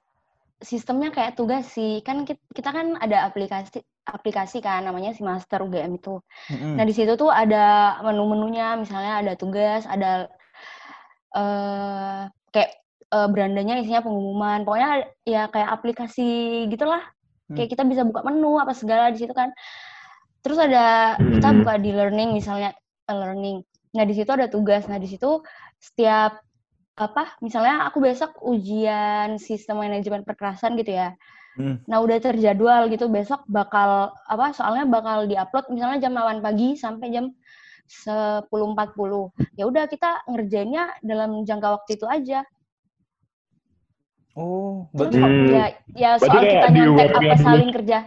[0.61, 1.99] sistemnya kayak tugas sih.
[2.05, 6.17] Kan kit- kita, kan ada aplikasi aplikasi kan namanya si Master UGM itu.
[6.49, 6.73] Mm-mm.
[6.77, 10.25] Nah, di situ tuh ada menu-menunya, misalnya ada tugas, ada
[11.31, 12.21] eh
[12.51, 12.71] kayak
[13.11, 14.63] eh, berandanya isinya pengumuman.
[14.67, 14.89] Pokoknya
[15.23, 16.27] ya kayak aplikasi
[16.71, 17.01] gitulah.
[17.47, 17.55] Hmm.
[17.59, 19.51] Kayak kita bisa buka menu apa segala di situ kan.
[20.41, 21.57] Terus ada kita Hmm.
[21.63, 22.73] buka di learning misalnya
[23.07, 23.61] eh, learning.
[23.95, 24.87] Nah, di situ ada tugas.
[24.87, 25.43] Nah, di situ
[25.79, 26.39] setiap
[26.97, 27.39] apa?
[27.39, 31.15] Misalnya aku besok ujian sistem manajemen perkerasan gitu ya.
[31.59, 31.83] Hmm.
[31.83, 34.55] Nah, udah terjadwal gitu besok bakal apa?
[34.55, 37.25] Soalnya bakal diupload misalnya jam 8 pagi sampai jam
[37.87, 38.47] 10.40.
[39.59, 42.47] Ya udah kita ngerjainnya dalam jangka waktu itu aja.
[44.31, 45.51] Oh, Terus berarti Hmm.
[45.51, 47.97] ya ya soal kita nyontek apa saling kerja.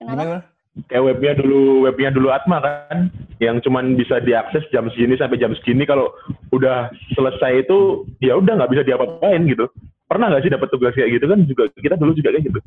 [0.00, 0.16] Kenapa?
[0.24, 0.38] gimana?
[0.76, 3.08] Kayak webnya dulu, webnya dulu Atma kan,
[3.40, 5.88] yang cuman bisa diakses jam segini sampai jam segini.
[5.88, 6.12] Kalau
[6.52, 9.72] udah selesai itu, ya udah nggak bisa diapa-apain gitu.
[10.04, 11.38] Pernah nggak sih dapat tugas kayak gitu kan?
[11.48, 12.60] Juga kita dulu juga kayak gitu.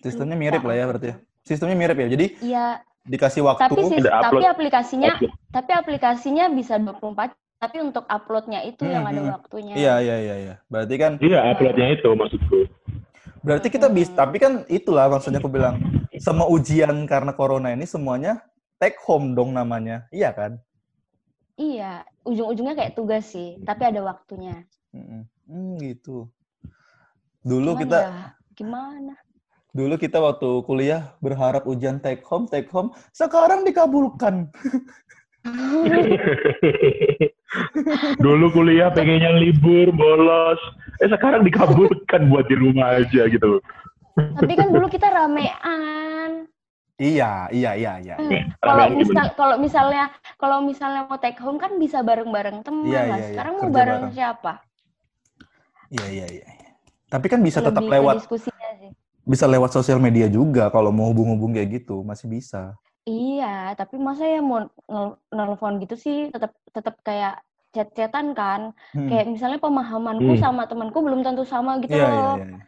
[0.00, 1.16] Sistemnya mirip lah ya berarti ya.
[1.44, 2.08] Sistemnya mirip ya.
[2.08, 2.64] Jadi Iya,
[3.04, 3.68] dikasih waktu.
[3.68, 5.32] tapi sih Ada tapi aplikasinya Upload.
[5.52, 9.32] tapi aplikasinya bisa 24 tapi untuk uploadnya itu yang Hmm, ada hmm.
[9.36, 9.74] waktunya.
[9.76, 10.54] Iya, iya, iya, iya.
[10.72, 12.64] Berarti kan Iya, uploadnya itu maksudku.
[13.40, 15.80] Berarti kita bisa, tapi kan itulah maksudnya aku bilang
[16.20, 18.44] semua ujian karena corona ini semuanya
[18.80, 20.08] take home dong namanya.
[20.12, 20.52] Iya kan?
[21.60, 24.64] Iya, ujung-ujungnya kayak tugas sih, tapi ada waktunya.
[24.96, 26.32] Hmm, gitu.
[27.44, 28.14] Dulu Cuman kita ya,
[28.56, 29.14] gimana?
[29.70, 34.48] dulu kita waktu kuliah berharap ujian take home, take home, sekarang dikabulkan.
[38.18, 40.60] Dulu kuliah pengennya libur, bolos.
[41.00, 43.58] Eh sekarang dikabulkan buat di rumah aja gitu.
[44.14, 46.44] Tapi kan dulu kita ramean.
[47.00, 48.14] Iya, iya, iya, iya.
[48.20, 50.04] Hmm, Kalau misal kalau misalnya
[50.36, 53.06] kalau misalnya mau take home kan bisa bareng-bareng teman Iya, lah.
[53.08, 54.12] iya, iya, Sekarang mau kerja bareng bareng.
[54.12, 54.52] siapa?
[55.88, 56.46] Iya, iya, iya.
[57.08, 58.90] Tapi kan bisa tetap Lebih ke lewat diskusinya sih.
[59.20, 62.76] bisa lewat sosial media juga kalau mau hubung-hubung kayak gitu, masih bisa.
[63.02, 68.76] Iya, tapi masa ya mau nel- nelfon gitu sih tetap tetap kayak chat-chatan kan.
[68.92, 69.08] Hmm.
[69.08, 70.42] Kayak misalnya pemahamanku Hmm.
[70.42, 72.36] sama temanku belum tentu sama gitu Iya, iya, loh.
[72.36, 72.46] iya.
[72.46, 72.60] iya.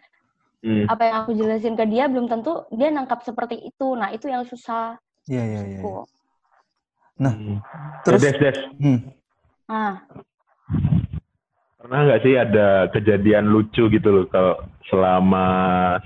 [0.63, 0.85] Hmm.
[0.89, 3.93] Apa yang aku jelasin ke dia belum tentu dia nangkap seperti itu.
[3.93, 4.95] Nah, itu yang susah.
[5.27, 5.81] Iya, iya, iya.
[5.83, 6.07] Ku.
[7.19, 7.59] Nah, Hmm.
[8.03, 8.99] terus Des, Des, hmm,
[9.67, 10.05] Ah,
[11.77, 14.55] pernah nggak sih ada kejadian lucu gitu loh kalau
[14.87, 15.45] selama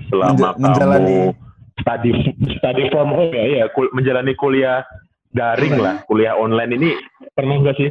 [0.07, 1.46] selama Menja- menjalani- kamu
[1.77, 2.11] study
[2.57, 4.83] study from home ya, ya kul- menjalani kuliah
[5.29, 6.91] daring lah, kuliah online ini.
[7.31, 7.89] Pernah nggak sih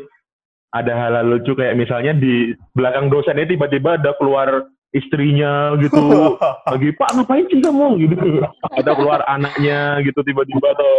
[0.72, 6.36] ada hal-hal lucu kayak misalnya di belakang dosennya tiba-tiba ada keluar istrinya gitu
[6.72, 7.86] lagi pak ngapain sih kamu?
[8.02, 8.42] gitu.
[8.72, 10.92] Ada keluar anaknya gitu tiba-tiba atau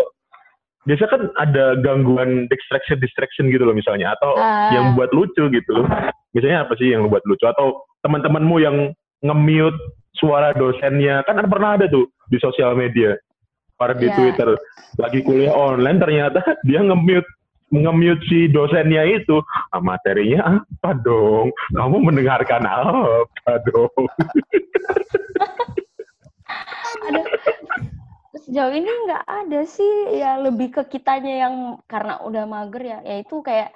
[0.88, 4.72] biasa kan ada gangguan distraction distraction gitu loh misalnya atau Ah.
[4.72, 5.76] yang buat lucu gitu.
[6.32, 7.44] Misalnya apa sih yang buat lucu?
[7.44, 8.78] Atau teman-temanmu yang
[9.20, 9.76] nge-mute
[10.18, 11.24] suara dosennya.
[11.24, 13.16] Kan ada pernah ada tuh di sosial media.
[13.78, 14.16] Pada di Iya.
[14.18, 14.50] Twitter.
[14.98, 17.30] Lagi kuliah online ternyata dia nge-mute
[17.70, 19.38] nge-mute si dosennya itu.
[19.70, 21.54] Ah, materinya apa dong?
[21.76, 23.94] Kamu mendengarkan apa dong?
[27.08, 27.22] Ada
[28.48, 30.18] sejauh ini nggak ada sih.
[30.18, 33.00] Ya lebih ke kitanya yang karena udah mager ya.
[33.04, 33.76] Yaitu kayak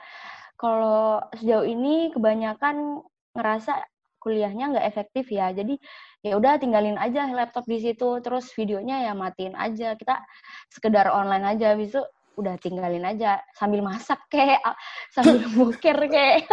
[0.55, 3.03] kalau sejauh ini kebanyakan
[3.35, 3.83] ngerasa
[4.21, 5.51] kuliahnya nggak efektif ya.
[5.51, 5.75] Jadi
[6.21, 10.21] ya udah tinggalin aja laptop di situ terus videonya ya matiin aja kita
[10.69, 12.01] sekedar online aja habis itu
[12.37, 14.61] udah tinggalin aja sambil masak kayak
[15.09, 16.45] sambil boker kayak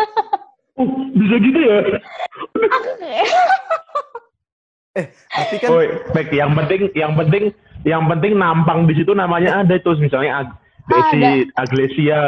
[0.79, 1.79] Oh, bisa gitu ya
[5.31, 6.31] tapi kan Oh, baik.
[6.35, 7.45] Yang penting, yang penting,
[7.87, 10.49] yang penting nampang di situ namanya ada tuh, misalnya Ag
[10.89, 11.23] Desi
[11.55, 12.21] Aglesia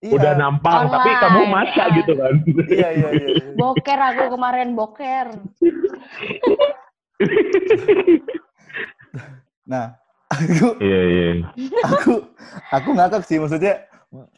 [0.00, 0.10] Iya.
[0.16, 2.34] udah nampang, tapi Online, kamu masak gitu kan.
[2.72, 3.28] iya, iya, iya.
[3.36, 3.50] iya.
[3.54, 5.26] boker aku kemarin boker
[9.66, 9.98] Nah,
[10.30, 11.30] aku Iya iya.
[11.82, 12.22] aku
[12.70, 13.82] aku ngakak sih maksudnya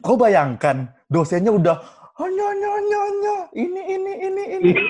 [0.01, 1.77] kau bayangkan dosennya udah
[2.17, 4.71] hanya hanya hanya hanya ini ini ini ini.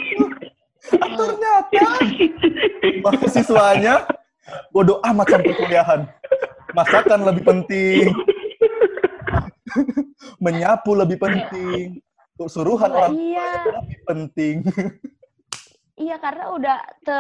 [0.80, 1.92] Ah, ternyata
[3.04, 4.08] mahasiswanya
[4.72, 6.08] bodoh amat sampai kuliahan.
[6.72, 8.16] Masakan lebih penting.
[10.44, 12.00] Menyapu lebih penting.
[12.48, 14.56] Suruhan orang tua iya lebih penting.
[16.00, 17.20] Iya karena udah te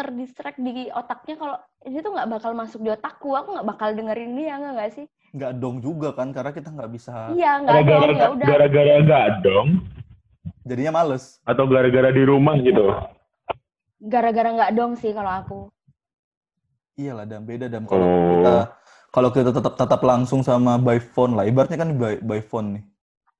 [0.00, 4.32] terdistract di otaknya kalau ini tuh nggak bakal masuk di otakku, aku nggak bakal dengerin
[4.32, 5.06] dia nggak nggak sih?
[5.30, 8.46] nggak dong juga kan karena kita nggak bisa Iya nggak dong Gara-gara ya udah.
[8.48, 9.68] gara-gara nggak dong,
[10.64, 12.84] jadinya males atau gara-gara di rumah gitu.
[14.00, 15.60] Gara-gara nggak dong sih kalau aku.
[16.96, 18.28] iyalah dan beda dan kalau Oh.
[18.30, 18.54] kita
[19.08, 22.84] kalau kita tetap tetap langsung sama by phone lah ibaratnya kan by, by phone nih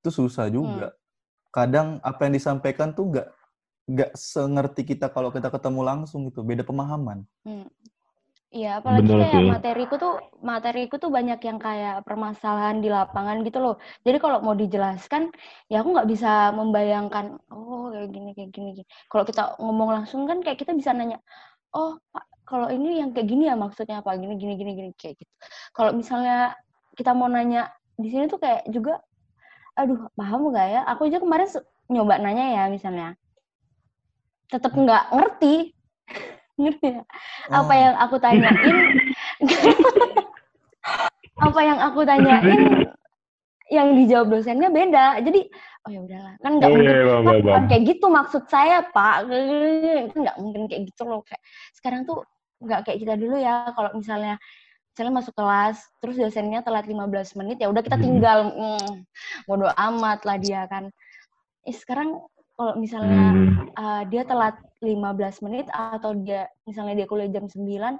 [0.00, 0.96] itu susah juga
[1.50, 3.28] kadang apa yang disampaikan tuh nggak
[3.88, 7.68] nggak sengerti kita kalau kita ketemu langsung gitu beda pemahaman Hmm.
[8.50, 9.46] Iya, apalagi Bener kayak sih.
[9.46, 13.78] materiku tuh materiku tuh banyak yang kayak permasalahan di lapangan gitu loh.
[14.02, 15.30] Jadi kalau mau dijelaskan,
[15.70, 18.68] ya aku nggak bisa membayangkan, oh kayak gini kayak gini.
[18.82, 18.86] gini.
[19.06, 21.22] Kalau kita ngomong langsung kan kayak kita bisa nanya,
[21.78, 24.18] oh Pak, kalau ini yang kayak gini ya maksudnya apa?
[24.18, 25.32] Gini gini gini gini kayak gitu.
[25.70, 26.58] Kalau misalnya
[26.98, 28.98] kita mau nanya di sini tuh kayak juga,
[29.78, 30.80] aduh paham nggak ya?
[30.90, 31.46] Aku aja kemarin
[31.86, 33.14] nyoba nanya ya misalnya,
[34.50, 35.54] tetap nggak ngerti.
[36.60, 37.02] ngerti ya?
[37.48, 38.76] apa yang aku tanyain
[41.40, 42.60] apa yang aku tanyain
[43.70, 45.22] yang dijawab dosennya beda.
[45.22, 45.46] Jadi
[45.80, 47.64] oh ya udahlah kan nggak Iya, mungkin "Pak, bang, bukan bang.
[47.64, 51.40] kayak gitu maksud saya pak kan nggak mungkin kayak gitu loh kayak
[51.72, 52.20] sekarang tuh
[52.60, 54.36] nggak kayak kita dulu ya kalau misalnya
[54.92, 57.00] misalnya masuk kelas terus dosennya telat 15
[57.40, 58.04] menit ya udah kita Hmm.
[58.04, 58.92] tinggal mm,
[59.48, 60.92] bodo amat lah dia kan
[61.64, 62.20] eh, sekarang
[62.60, 63.72] kalau misalnya Hmm.
[63.72, 64.92] uh, dia telat 15
[65.40, 67.96] menit atau dia misalnya dia kuliah jam 9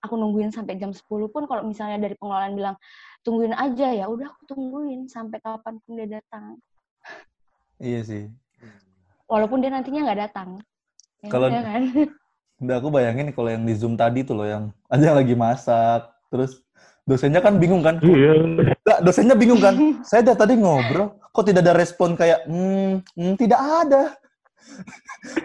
[0.00, 2.76] aku nungguin sampai jam 10 pun kalau misalnya dari pengelolaan bilang
[3.20, 6.56] tungguin aja ya udah aku tungguin sampai kapan pun dia datang
[7.76, 8.24] Iya sih.
[9.26, 10.48] walaupun dia nantinya nggak datang
[11.20, 11.82] ya Kalau- udah kan
[12.58, 16.12] Udah aku bayangin kalau yang di Zoom tadi tuh loh yang ada yang lagi masak,
[16.28, 16.60] terus
[17.08, 17.96] dosennya kan bingung kan?
[18.00, 18.36] Iya.
[18.84, 19.72] Nggak, dosennya bingung kan?
[20.04, 24.02] Saya dari tadi ngobrol, kok tidak ada respon kayak, hmm, hmm, tidak ada.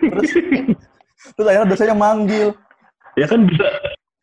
[0.02, 0.32] terus,
[1.34, 2.54] terus akhirnya dosennya manggil,
[3.16, 3.64] Ya kan bisa.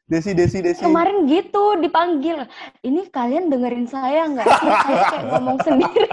[0.05, 0.85] Desi, Desi, Desi.
[0.85, 2.45] kemarin gitu dipanggil
[2.85, 6.07] ini kalian dengerin saya nggak sih saya kayak ngomong sendiri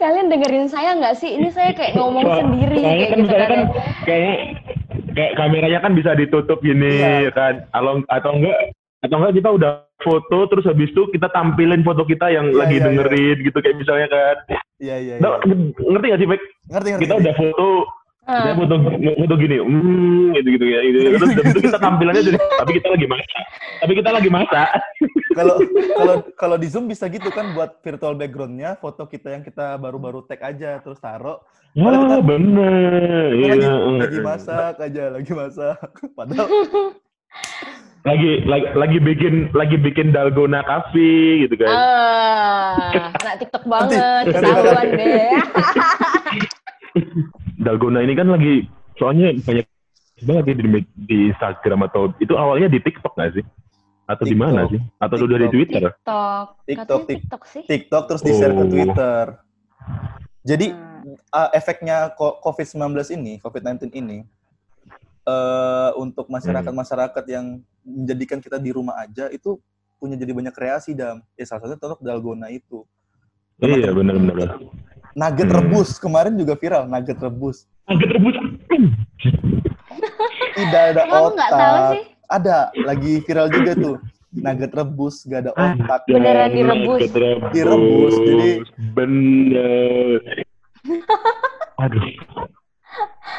[0.00, 3.48] kalian dengerin saya nggak sih ini saya kayak ngomong sendiri Soalnya kayak kan gitu kan
[3.52, 3.62] kan
[4.08, 4.36] kayak
[5.12, 7.28] kayak kameranya kan bisa ditutup gini Iya.
[7.36, 7.54] kan.
[7.76, 8.58] Atau atau enggak
[9.00, 12.76] atau enggak kita udah foto terus habis itu kita tampilin foto kita yang Iya, lagi
[12.76, 14.36] iya, dengerin gitu kayak misalnya kan.
[14.76, 15.20] Iya, iya, iya.
[15.20, 15.40] Nah,
[15.74, 16.40] ngerti gak sih, Pak?
[16.68, 17.02] Ngerti, ngerti.
[17.04, 17.68] Kita udah foto
[18.20, 18.44] Ah.
[18.46, 18.74] kita foto
[19.16, 20.96] foto gini, hmm, gitu gitu ya, gitu.
[21.10, 23.44] Terus habis itu kita tampilannya jadi, tapi kita lagi masak,
[23.80, 24.68] tapi kita lagi masak.
[25.30, 25.54] Kalau
[25.96, 30.22] kalau kalau di Zoom bisa gitu kan buat virtual background-nya foto kita yang kita baru-baru
[30.22, 31.40] tag aja terus taruh.
[31.74, 33.28] Wah, kita- bener.
[33.32, 33.72] kita Iya.
[33.72, 35.78] lagi, lagi masak aja, lagi masak.
[36.12, 36.46] Padahal
[38.00, 41.68] Lagi, lagi lagi bikin lagi bikin dalgona cafe gitu kan.
[41.68, 45.30] Ah, anak TikTok banget, ketahuan deh.
[47.64, 48.64] Dalgona ini kan lagi
[48.96, 49.66] soalnya banyak
[50.24, 50.64] banget di,
[50.96, 53.44] di Instagram atau itu awalnya di TikTok nggak sih?
[54.08, 54.80] Atau di mana sih?
[54.96, 55.48] Atau udah di.
[55.52, 55.92] Twitter?
[55.92, 56.46] TikTok.
[56.64, 57.62] TikTok, TikTok sih.
[57.68, 58.68] TikTok terus di-share ke Oh.
[58.68, 59.24] Twitter.
[60.40, 60.66] Jadi
[61.00, 61.16] Hmm.
[61.32, 64.24] uh, efeknya ko- COVID-19 ini, COVID-19 ini,
[65.20, 67.46] eh untuk masyarakat-masyarakat yang
[67.80, 69.60] menjadikan kita di rumah aja itu
[69.96, 71.20] punya jadi banyak kreasi dam.
[71.34, 72.84] Ya salah satunya contoh dalgona itu.
[73.58, 74.56] Iya benar-benar.
[75.12, 75.56] Nugget Hmm.
[75.58, 77.68] rebus kemarin juga viral nugget rebus.
[77.84, 78.36] Agak rebus.
[80.50, 81.50] Tidak ada Emang otak.
[81.92, 82.02] sih.
[82.26, 83.96] Ada lagi viral juga tuh.
[84.30, 86.00] Nugget rebus gak ada otak.
[86.06, 86.98] Beneran direbus.
[87.04, 87.50] Direbus.
[87.52, 88.60] Direbus, jadi-
[88.94, 90.20] bener.
[91.82, 92.04] Aduh.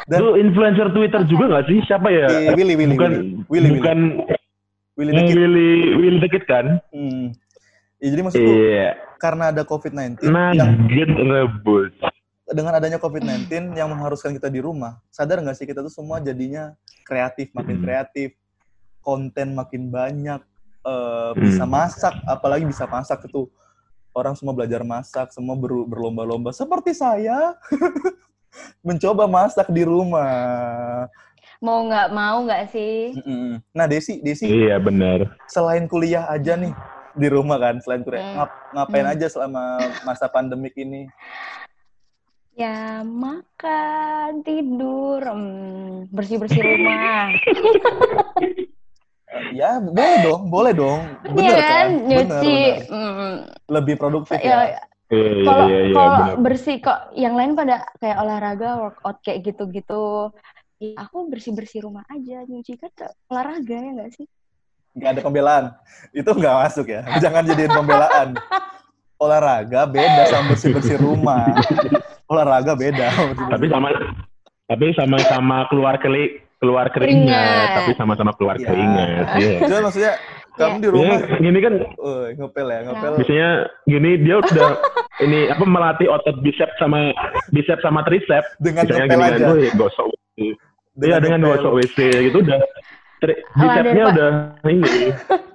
[0.06, 1.77] Dan- Itu influencer Twitter juga nggak sih?
[1.86, 2.27] Siapa ya?
[2.27, 3.21] Eh, Willy, Willy, bukan, Willy.
[3.21, 3.69] Willy, Willy.
[3.77, 3.97] bukan
[4.93, 5.27] Willy yang.
[5.32, 6.65] Willy, Willy the Kid kan?
[6.89, 7.32] Hmm.
[7.97, 8.89] Ya, jadi maksudku Iya.
[9.17, 11.93] karena ada COVID-19 yang Nugget rebus.
[12.47, 16.73] dengan adanya COVID-19 yang mengharuskan kita di rumah, sadar nggak sih kita tuh semua jadinya
[17.01, 17.86] kreatif, makin Hmm.
[17.86, 18.34] kreatif,
[18.99, 20.41] konten makin banyak,
[21.38, 21.71] bisa Hmm.
[21.71, 23.45] masak, apalagi bisa masak itu
[24.12, 27.54] orang semua belajar masak, semua ber- berlomba-lomba seperti saya
[28.82, 31.06] mencoba masak di rumah.
[31.62, 33.14] Mau nggak mau nggak sih?
[33.22, 33.62] Mm-mm.
[33.72, 35.38] Nah Desi, Desi Iya benar.
[35.46, 36.74] selain kuliah aja nih
[37.14, 38.36] di rumah kan, selain kuliah Hmm.
[38.42, 39.14] ngap- ngapain Hmm.
[39.14, 39.64] aja selama
[40.02, 41.06] masa pandemik ini?
[42.52, 47.32] Ya makan, tidur, hmm, bersih-bersih rumah.
[47.32, 47.56] Eh,
[49.52, 51.64] Ya boleh dong, boleh dong, Iya bener kan?
[51.64, 51.90] kan?
[52.04, 52.52] Bener, Nyuci.
[52.52, 52.78] bener.
[52.92, 53.36] hmm,
[53.72, 54.82] lebih produktif ya, ya.
[55.12, 60.32] Iya, kalau iya, iya, kalau bersih kok yang lain pada kayak olahraga workout kayak gitu-gitu
[60.80, 62.89] ya aku bersih-bersih rumah aja nyuci kan
[63.28, 64.28] olahraga ya nggak sih
[64.91, 65.63] Nggak ada pembelaan.
[66.12, 67.08] Itu nggak masuk ya.
[67.24, 68.36] Jangan jadiin pembelaan.
[69.15, 71.47] Olahraga beda sama bersih-bersih rumah.
[72.28, 73.08] Olahraga beda.
[73.56, 73.88] Tapi sama
[74.67, 77.67] tapi sama-sama keluar keli keluar keringat, Keringat.
[77.74, 78.67] tapi sama-sama keluar Iya.
[78.67, 79.26] keringat.
[79.39, 79.58] Iya.
[79.63, 80.13] Cuma maksudnya
[80.54, 83.12] kamu di Ya, rumah, gini kan oh, ngepel ya, ngepel.
[83.16, 83.50] biasanya
[83.84, 84.70] gini dia udah
[85.26, 87.16] ini apa melatih otot bicep sama
[87.50, 88.44] bicep sama tricep.
[88.58, 89.38] dengan Misalnya ngepel gini aja.
[89.42, 90.08] kan, "Wih, gosok.
[90.98, 91.52] Iya dengan ngepel.
[91.56, 92.60] gosok WC gitu udah
[93.18, 94.12] tri- Oh, Pak.
[94.12, 94.30] udah
[94.66, 94.82] ini.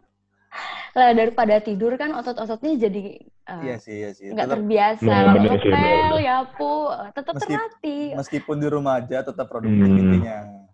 [0.97, 4.33] lah daripada tidur kan otot-ototnya jadi uh, Iya sih, iya sih.
[4.33, 6.71] nggak terbiasa Nah, ngepel ya pu
[7.13, 10.65] tetap Meski- terlatih meskipun di rumah aja tetap produktif Hmm.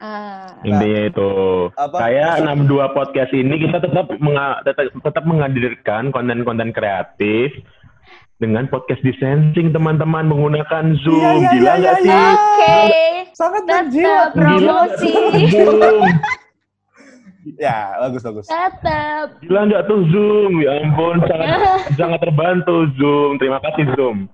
[0.00, 0.48] Intinya.
[0.50, 1.30] Ah, Intinya itu.
[1.74, 1.96] Apa?
[1.98, 7.52] Kayak 62 podcast ini kita tetap menga- tetap, tetap menghadirkan konten-konten kreatif
[8.36, 11.20] dengan podcast distancing teman-teman menggunakan Zoom.
[11.20, 12.32] Iya, iya, Gila iya, nggak iya, sih?
[12.32, 12.76] oke
[13.32, 14.30] Sangat tetap menjilat.
[14.32, 15.12] promosi
[15.46, 16.04] Zoom.
[17.56, 18.44] Ya, bagus bagus.
[18.46, 20.60] tetap Gila nggak tuh Zoom?
[20.60, 21.48] Ya ampun, sangat
[21.98, 23.36] sangat terbantu Zoom.
[23.36, 24.28] Terima kasih Zoom.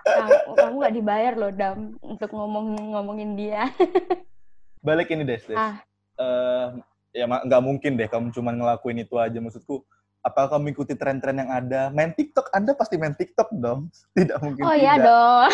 [0.00, 3.68] kamu kamu nggak dibayar loh dam untuk ngomong ngomongin dia
[4.80, 5.54] Balik ini Des, Des.
[5.54, 5.76] Ah.
[6.16, 6.66] Eh,
[7.12, 9.84] ya nggak mungkin deh kamu cuma ngelakuin itu aja maksudku.
[10.20, 11.88] Apakah kamu ikuti tren-tren yang ada?
[11.88, 13.88] Main TikTok, Anda pasti main TikTok dong.
[14.16, 15.04] Tidak mungkin Oh iya tidak.
[15.06, 15.48] dong.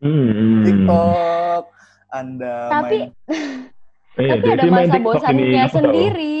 [0.00, 0.62] Hmm.
[0.64, 1.64] TikTok,
[2.10, 3.08] Anda Tapi main
[4.14, 6.36] Eh, tapi ada main masa TikTok ini, bosannya sendiri.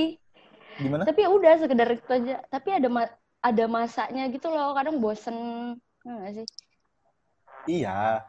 [0.74, 1.02] gimana?
[1.04, 2.34] Tapi udah sekedar itu aja.
[2.46, 4.72] Tapi ada ma- ada masanya gitu loh.
[4.72, 5.36] Kadang bosen.
[6.02, 6.46] Enggak nggak sih?
[7.70, 8.24] Iya.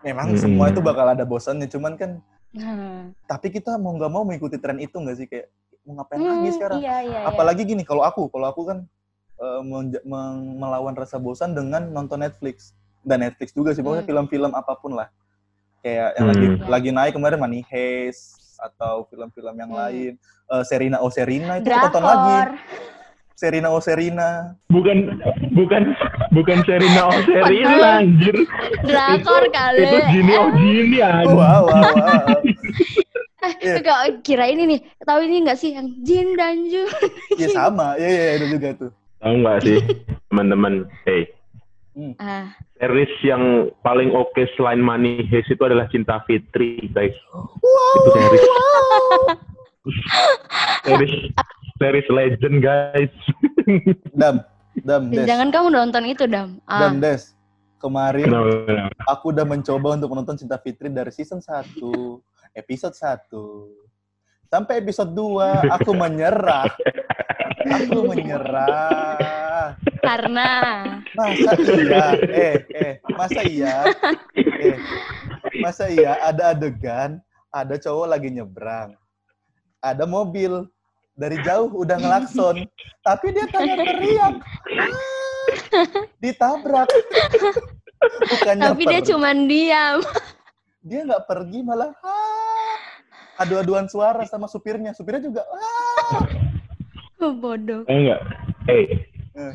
[0.00, 0.38] Memang Hmm.
[0.38, 2.10] semua itu bakal ada bosannya, cuman kan
[2.50, 3.14] Nah.
[3.30, 5.46] tapi kita mau nggak mau mengikuti tren itu nggak sih kayak
[5.86, 6.78] mau ngapain Hmm, lagi sekarang?
[6.82, 7.28] Iya, iya, iya.
[7.30, 8.78] Apalagi gini, kalau aku, kalau aku kan
[9.40, 10.02] eh, meng-
[10.58, 14.10] melawan rasa bosan dengan nonton Netflix dan Netflix juga sih, pokoknya Hmm.
[14.26, 15.08] film-film apa pun lah.
[15.80, 16.32] Kayak yang Hmm.
[16.36, 19.80] lagi lagi naik kemarin Money Heist atau film-film yang Hmm.
[19.80, 20.12] lain.
[20.50, 22.36] Eh, Serina oh Serina itu aku tonton lagi.
[23.40, 24.52] Serina oh Serina.
[24.68, 25.16] Bukan
[25.56, 25.96] bukan
[26.36, 28.36] bukan Serina oh Serina anjir.
[28.84, 29.80] Drakor itu, kali.
[29.80, 31.32] Itu Gini oh Gini anjir.
[31.32, 32.28] Wow, wow, wow.
[33.40, 33.80] Iya.
[33.80, 36.84] Kok kira ini nih, tahu ini nggak sih yang Jin dan Jun?
[37.40, 38.92] Iya sama, iya iya itu juga tuh.
[39.16, 39.80] Tahu nggak sih
[40.28, 40.84] teman-teman?
[41.08, 41.24] Hey,
[42.20, 47.16] Ah, series yang paling oke selain Money Heist itu adalah Cinta Fitri, guys.
[47.32, 48.44] Wow, Itu series.
[48.44, 49.20] wow.
[50.84, 51.14] series
[51.80, 53.12] series legend, guys.
[54.20, 54.44] Dam,
[54.84, 55.24] Dam, Des.
[55.24, 56.60] jangan kamu nonton itu, Dam.
[56.68, 57.32] Ah, Dam, Des.
[57.80, 59.00] Kemarin Kenapa, kenapa?
[59.08, 61.80] aku udah mencoba untuk menonton Cinta Fitri dari season 1,
[62.52, 63.32] episode 1.
[64.52, 66.68] Sampai episode 2, aku menyerah.
[67.80, 69.72] Aku menyerah.
[70.00, 70.48] karena
[71.12, 72.04] Masa iya?
[72.24, 73.76] Eh, eh, masa iya?
[74.36, 74.76] Eh,
[75.60, 78.92] masa iya ada adegan, ada cowok lagi nyebrang.
[79.80, 80.68] Ada mobil
[81.20, 82.64] dari jauh udah ngelakson,
[83.04, 84.34] tapi dia kagak teriak.
[86.22, 86.88] Ditabrak.
[88.00, 90.00] Bukannya tapi dia cuman diam.
[90.80, 92.76] dia nggak pergi malah ah,
[93.36, 94.96] adu-aduan suara sama supirnya.
[94.96, 96.24] Supirnya juga ah.
[97.20, 97.84] Bodoh.
[97.84, 98.20] Eh, enggak.
[98.64, 98.84] Hey,
[99.30, 99.52] Eh,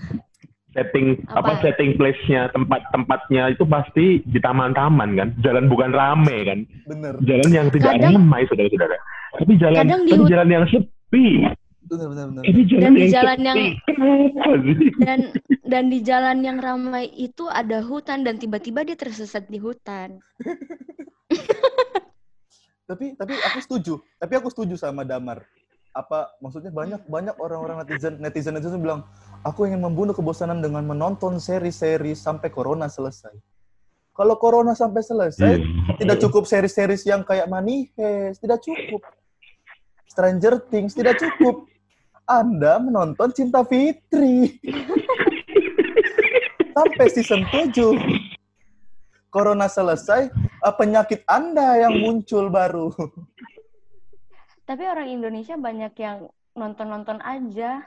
[0.72, 1.62] setting apa, Apa?
[1.62, 5.30] setting place-nya, tempat-tempatnya itu pasti di taman-taman kan.
[5.42, 6.60] Jalan bukan rame kan.
[6.86, 8.98] bener, Jalan yang tidak Kadang- ramai saudara-saudara.
[9.36, 10.95] Tapi jalan Kadang di tapi jalan yang sepi.
[11.86, 12.44] Bener, bener.
[12.44, 13.46] Tapi jalan Dan di jalan sepi.
[13.46, 14.76] yang- Kenapa sih?
[15.00, 15.20] Dan
[15.64, 20.18] dan di jalan yang ramai itu ada hutan dan tiba-tiba dia tersesat di hutan.
[22.86, 25.42] tapi tapi aku setuju tapi aku setuju sama Damar
[25.90, 29.02] apa maksudnya banyak banyak orang-orang netizen netizen netizen bilang
[29.42, 33.34] aku ingin membunuh kebosanan dengan menonton seri-seri sampai corona selesai
[34.14, 35.98] kalau corona sampai selesai Iya.
[35.98, 39.02] tidak cukup seri-seri yang kayak Money Heist tidak cukup
[40.10, 41.68] Stranger Things tidak cukup.
[42.26, 44.58] Anda menonton Cinta Fitri.
[46.76, 48.36] Sampai season 7
[49.36, 52.96] corona selesai eh, penyakit anda yang muncul baru.
[54.64, 57.84] Tapi orang Indonesia banyak yang nonton-nonton aja.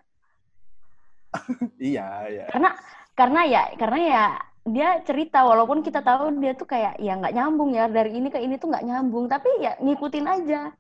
[1.81, 2.47] iya iya.
[2.53, 2.77] Karena
[3.17, 4.25] karena ya karena ya
[4.69, 8.39] dia cerita walaupun kita tahu dia tuh kayak ya nggak nyambung ya dari ini ke
[8.39, 9.25] ini tuh nggak nyambung.
[9.27, 10.71] Tapi ya ngikutin aja.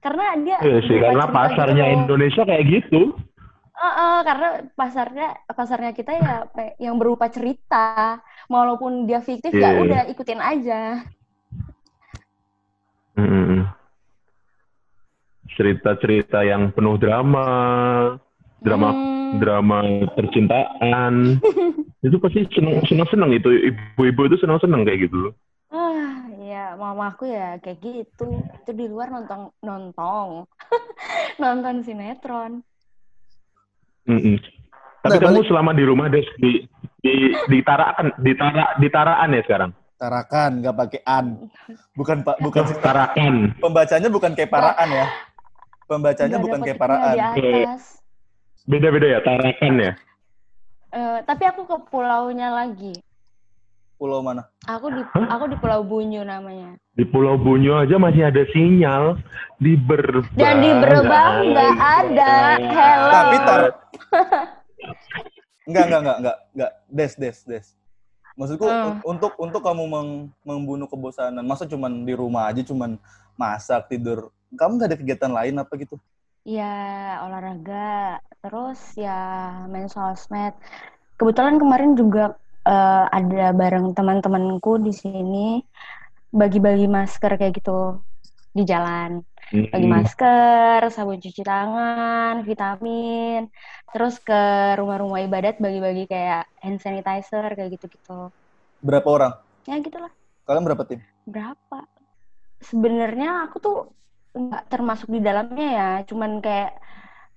[0.00, 1.96] Karena dia Iya sih, karena pasarnya gitu.
[2.04, 3.00] Indonesia kayak gitu.
[3.80, 6.36] Eh, eh, karena pasarnya pasarnya kita ya
[6.76, 9.80] yang berupa cerita walaupun dia fiktif ya Iya.
[9.80, 10.80] udah ikutin aja.
[15.50, 17.46] Cerita-cerita yang penuh drama,
[18.62, 19.78] drama Hmm, drama
[20.14, 21.40] percintaan.
[22.06, 25.32] itu pasti seneng seneng seneng itu ibu-ibu itu seneng seneng kayak gitu loh.
[26.80, 28.26] Mamaku ya kayak gitu.
[28.56, 30.48] Itu di luar nonton nonton
[31.42, 32.64] nonton sinetron.
[34.04, 34.36] Mm-mm.
[35.00, 36.64] Tapi Nah, kamu balik- selama di rumah des di
[36.98, 37.14] di
[37.46, 39.72] di tarakan di tara di taraan ya sekarang.
[39.96, 41.26] tarakan nggak pakai an
[41.92, 43.52] bukan pak bukan tarakan.
[43.60, 45.06] pembacanya bukan kayak paraan ya
[45.84, 48.00] pembacanya ada bukan kayak paraan di atas.
[48.64, 49.92] Beda-beda ya tarakan ya.
[50.90, 52.96] Eh, tapi aku ke pulaunya lagi.
[54.00, 56.72] Pulau mana Aku di aku di Pulau Bunyu namanya.
[56.90, 59.20] Di Pulau Bunyu aja masih ada sinyal.
[59.56, 60.32] Di Berbang.
[60.32, 62.32] Dan di Berbang nggak ada.
[62.56, 63.10] Hello.
[63.10, 63.60] tapi tar
[65.68, 66.72] Enggak, enggak, enggak, enggak, enggak.
[66.88, 67.66] Des, des, des.
[68.32, 68.86] Maksudku Hmm.
[68.88, 72.96] un- untuk untuk kamu meng- membunuh kebosanan, masa cuman di rumah aja cuman
[73.36, 74.32] masak, tidur.
[74.50, 76.00] Kamu nggak ada kegiatan lain apa gitu?
[76.42, 76.72] Ya,
[77.22, 78.16] olahraga.
[78.40, 79.20] Terus ya
[79.66, 80.56] main sosmed.
[81.14, 82.34] Kebetulan kemarin juga
[82.70, 85.46] eh, ada bareng teman-temanku di sini
[86.30, 87.98] bagi-bagi masker kayak gitu
[88.54, 89.22] di jalan.
[89.50, 93.50] Bagi masker, sabun cuci tangan, vitamin.
[93.90, 94.40] Terus ke
[94.78, 98.30] rumah-rumah ibadat bagi-bagi kayak hand sanitizer kayak gitu-gitu.
[98.78, 99.32] Berapa orang?
[99.66, 100.14] Ya gitulah.
[100.46, 101.02] Kalian berapa tim?
[101.26, 101.82] Berapa?
[102.62, 103.76] Sebenarnya aku tuh
[104.30, 106.78] nggak termasuk di dalamnya ya, cuman kayak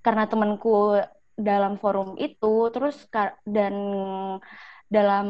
[0.06, 1.02] karena temanku
[1.34, 2.94] dalam forum itu terus
[3.42, 3.74] dan
[4.94, 5.26] dalam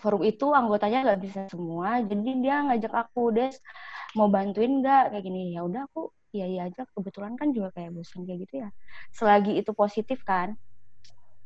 [0.00, 3.60] forum itu anggotanya nggak bisa semua jadi dia ngajak aku des
[4.16, 7.92] mau bantuin nggak kayak gini ya udah aku iya iya aja kebetulan kan juga kayak
[7.92, 8.68] bosan kayak gitu ya
[9.12, 10.56] selagi itu positif kan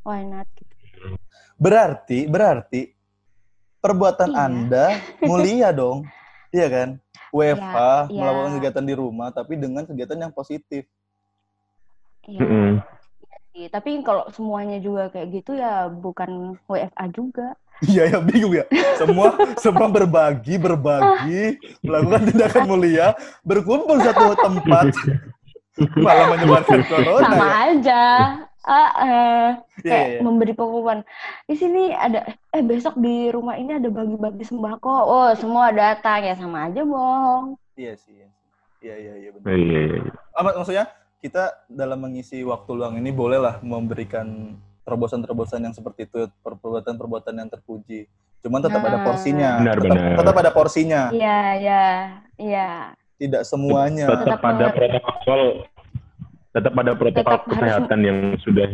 [0.06, 0.74] why not gitu
[1.54, 2.90] Berarti, berarti
[3.78, 4.40] perbuatan Iya.
[4.48, 4.86] Anda
[5.28, 6.06] mulia dong.
[6.54, 6.88] Iya kan?
[7.34, 7.78] WFH,
[8.10, 8.56] Iya, melakukan iya.
[8.62, 10.86] kegiatan di rumah, tapi dengan kegiatan yang positif.
[12.30, 12.86] Iya.
[13.54, 13.70] Sih.
[13.70, 17.48] tapi kalau semuanya juga kayak gitu ya bukan WFA juga
[17.82, 18.64] Iya, ya bingung ya.
[18.94, 24.94] Semua semua berbagi, berbagi, melakukan tindakan mulia, berkumpul satu tempat,
[25.98, 27.54] malah menyebarkan corona sama ya.
[27.74, 28.02] aja
[28.64, 29.48] eh,
[29.82, 30.20] Iya, kayak iya.
[30.22, 31.02] memberi pengumuman
[31.44, 32.24] di sini ada
[32.54, 37.58] eh besok di rumah ini ada bagi-bagi sembako oh semua datang ya sama aja bohong
[37.74, 38.14] Iya sih.
[38.14, 38.46] iya sih.
[38.80, 39.50] Iya, iya, iya benar.
[39.50, 40.12] Iya, iya, iya.
[40.38, 40.84] Mak- maksudnya
[41.24, 48.04] kita dalam mengisi waktu luang ini bolehlah memberikan terobosan-terobosan yang seperti itu, perbuatan-perbuatan yang terpuji.
[48.44, 49.04] Cuman tetap ada Nah.
[49.08, 49.50] porsinya.
[49.56, 50.16] Benar, tetap, benar.
[50.20, 51.02] tetap ada porsinya.
[51.10, 51.84] iya iya
[52.36, 52.68] iya
[53.14, 54.04] Tidak semuanya.
[54.04, 55.42] Tetap Tetap ada protokol,
[56.52, 58.68] tetap ada protokol Tetap harus- kesehatan yang sudah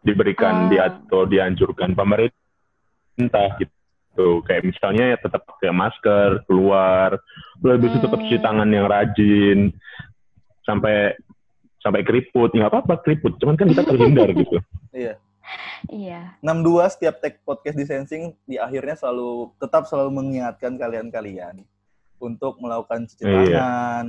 [0.00, 0.68] diberikan Ah.
[0.72, 4.40] di atau dianjurkan pemerintah gitu.
[4.48, 7.20] Kayak misalnya ya tetap pakai masker, keluar,
[7.60, 8.24] lebih itu tetap Hmm.
[8.24, 9.58] cuci tangan yang rajin,
[10.64, 11.20] sampai
[11.86, 14.58] sampai keriput, nggak apa-apa keriput, cuman kan kita terhindar gitu.
[14.90, 15.14] Iya.
[15.86, 21.62] iya 62 setiap tag podcast di Sensing di akhirnya selalu tetap selalu mengingatkan kalian-kalian
[22.18, 23.30] untuk melakukan cuci Iya.
[23.30, 24.04] tangan,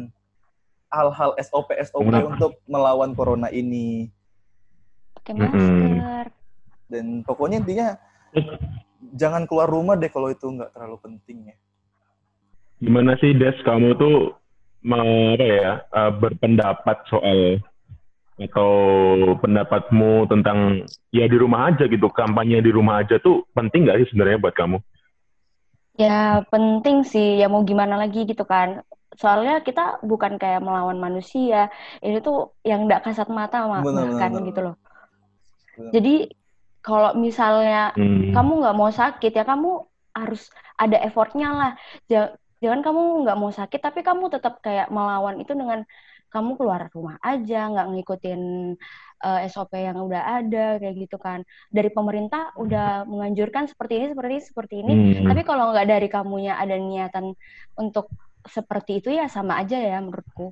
[0.89, 2.33] hal-hal SOP SOP Kenapa?
[2.33, 4.09] untuk melawan corona ini
[5.13, 6.25] pakai masker
[6.89, 7.87] dan pokoknya intinya
[9.13, 11.55] jangan keluar rumah deh kalau itu nggak terlalu penting ya.
[12.77, 14.33] Gimana sih Des, kamu tuh
[14.87, 17.59] apa ya eh, berpendapat soal
[18.37, 18.69] atau
[19.41, 24.13] pendapatmu tentang ya di rumah aja gitu kampanye di rumah aja tuh penting nggak sih
[24.13, 24.77] sebenarnya buat kamu?
[25.97, 27.41] ya penting sih.
[27.41, 28.85] Ya mau gimana lagi gitu kan.
[29.17, 31.73] Soalnya kita bukan kayak melawan manusia.
[32.05, 34.75] Ini tuh yang tidak kasat mata ma- Benar, bahkan gitu loh.
[35.73, 35.91] Benar.
[35.97, 36.15] jadi
[36.85, 38.29] kalau misalnya Hmm.
[38.33, 39.81] kamu nggak mau sakit ya kamu
[40.13, 41.71] harus ada effortnya lah.
[42.05, 45.79] Ja- jangan kamu nggak mau sakit tapi kamu tetap kayak melawan itu dengan
[46.33, 48.41] kamu keluar rumah aja nggak ngikutin
[49.25, 51.39] eh, SOP yang udah ada kayak gitu kan
[51.75, 55.25] dari pemerintah udah menganjurkan seperti ini seperti ini seperti ini Hmm.
[55.29, 57.25] tapi kalau nggak dari kamunya ada niatan
[57.83, 58.05] untuk
[58.47, 60.43] seperti itu ya sama aja ya menurutku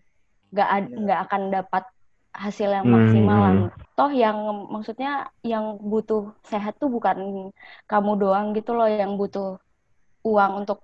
[0.54, 0.98] nggak ad- Ya.
[1.04, 1.84] nggak akan dapat
[2.36, 2.96] hasil yang Hmm.
[3.00, 3.54] maksimal lah.
[3.96, 4.38] toh yang
[4.74, 5.10] maksudnya
[5.52, 7.18] yang butuh sehat tuh bukan
[7.92, 9.56] kamu doang gitu loh yang butuh
[10.28, 10.80] uang untuk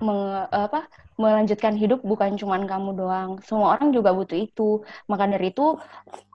[0.00, 3.30] menge- apa melanjutkan hidup bukan cuman kamu doang.
[3.44, 4.84] Semua orang juga butuh itu.
[5.08, 5.76] Maka dari itu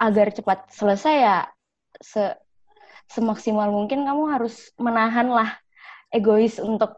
[0.02, 1.38] agar cepat selesai ya
[2.02, 2.34] se
[3.12, 5.52] semaksimal mungkin kamu harus menahan lah
[6.10, 6.98] egois untuk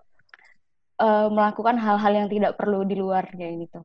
[1.01, 3.80] eh, melakukan hal-hal yang tidak perlu di luar kayak gitu.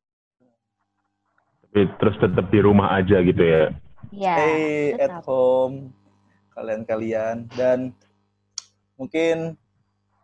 [1.68, 3.64] Tapi terus tetap di rumah aja gitu ya.
[4.14, 5.93] ya Stay at home
[6.57, 7.51] kalian-kalian.
[7.53, 7.93] Dan
[8.97, 9.59] mungkin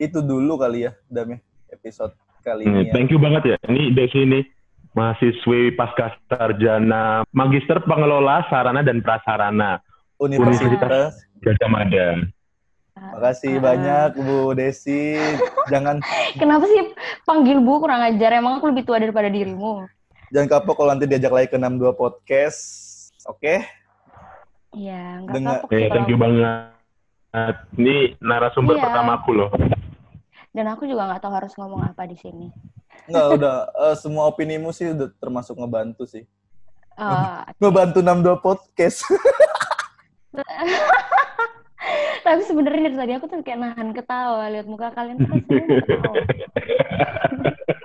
[0.01, 1.39] itu dulu kali ya Dam ya,
[1.71, 2.15] episode
[2.45, 2.93] kali ini ya.
[2.93, 3.57] Thank you banget ya.
[3.65, 4.45] Ini Desi ini
[4.93, 9.81] mahasiswi pasca sarjana Magister Pengelola Sarana dan Prasarana
[10.21, 11.25] Universitas.
[11.41, 12.09] Gajah Mada.
[12.95, 15.19] Makasih banyak Bu Desi.
[15.73, 15.99] Jangan
[16.37, 16.93] kenapa sih
[17.25, 19.89] panggil bu kurang ajar emang aku lebih tua daripada dirimu
[20.29, 22.61] jangan kapok kalau nanti diajak lagi ke 62 podcast.
[23.25, 23.63] Oke?
[24.75, 27.55] Iya, nggak Dengar- kapok Ya, sih thank you banget.
[27.79, 28.83] Ini narasumber Iya.
[28.83, 29.51] pertamaku loh.
[30.55, 32.47] Dan aku juga nggak tahu harus ngomong apa di sini.
[33.11, 36.23] Enggak, udah eh, semua opinimu sih udah termasuk ngebantu sih.
[36.95, 39.03] Eh, Ngebantu 62 podcast.
[42.25, 45.47] tapi sebenarnya dari tadi aku tuh kayak nahan ketawa lihat muka kalian tuh nggak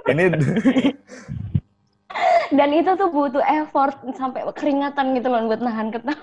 [0.16, 0.34] ini
[2.50, 6.18] Dan itu tuh butuh effort sampai keringatan gitu loh buat nahan ketawa.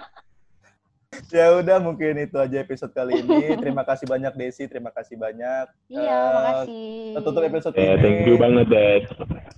[1.28, 3.52] Ya udah mungkin itu aja episode kali ini.
[3.62, 5.66] Terima kasih banyak Desi, terima kasih banyak.
[5.86, 6.84] Iya, Eh, makasih.
[7.08, 8.00] Kita tutup episode Ya, ini.
[8.00, 9.04] thank you banget, Des.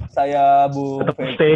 [0.09, 1.55] Saya Bu Tetap Fe- stay,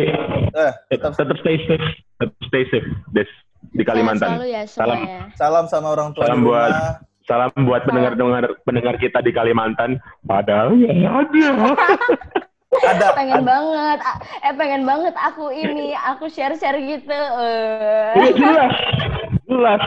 [0.52, 1.86] eh, tetap, tetap stay safe,
[2.16, 3.30] tetap stay safe, Des,
[3.70, 4.36] di Kalimantan.
[4.36, 4.98] selalu ya Salam.
[4.98, 5.20] semuanya.
[5.34, 6.94] salam sama orang tua Salam buat rumah.
[7.22, 9.96] Salam buat pendengar-pendengar pendengar kita di Kalimantan.
[10.22, 10.90] Padahal ya
[11.20, 11.48] ada.
[12.72, 13.48] Ada, Pengen ada.
[13.48, 13.98] banget,
[14.40, 17.12] eh pengen banget aku ini, aku share-share gitu.
[17.12, 18.16] eh.
[18.16, 18.72] Iya jelas,
[19.44, 19.82] jelas.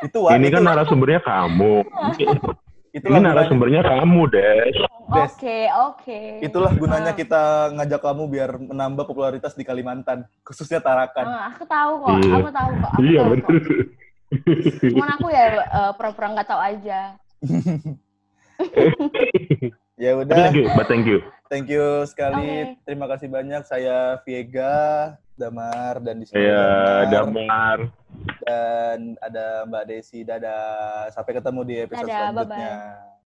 [0.00, 0.54] Itu Ini itu.
[0.54, 1.74] kan narasumbernya kamu.
[2.90, 4.74] Itulah Ini gunanya, narasumbernya kamu, Des.
[5.06, 5.30] Des.
[5.30, 6.20] Oke, oke.
[6.42, 7.16] itulah gunanya Ah.
[7.16, 11.22] kita ngajak kamu biar menambah popularitas di Kalimantan, khususnya Tarakan.
[11.22, 12.34] Ah, aku tahu kok, Iya.
[12.34, 12.90] aku tahu kok.
[12.90, 13.54] Aku Iya, kok.
[14.90, 16.98] Cuman aku ya eh, pura-pura nggak tahu aja.
[19.94, 21.20] Ya udah, thank you, but thank you.
[21.50, 22.78] Thank you sekali.
[22.78, 22.86] Oke.
[22.86, 23.62] Terima kasih banyak.
[23.66, 26.62] Saya Viega, Damar dan di sini Saya
[27.04, 27.78] ada Damar, Damar.
[28.46, 30.22] dan ada Mbak Desi.
[30.22, 31.10] Dadah.
[31.10, 33.09] Sampai ketemu di episode Dadah, selanjutnya.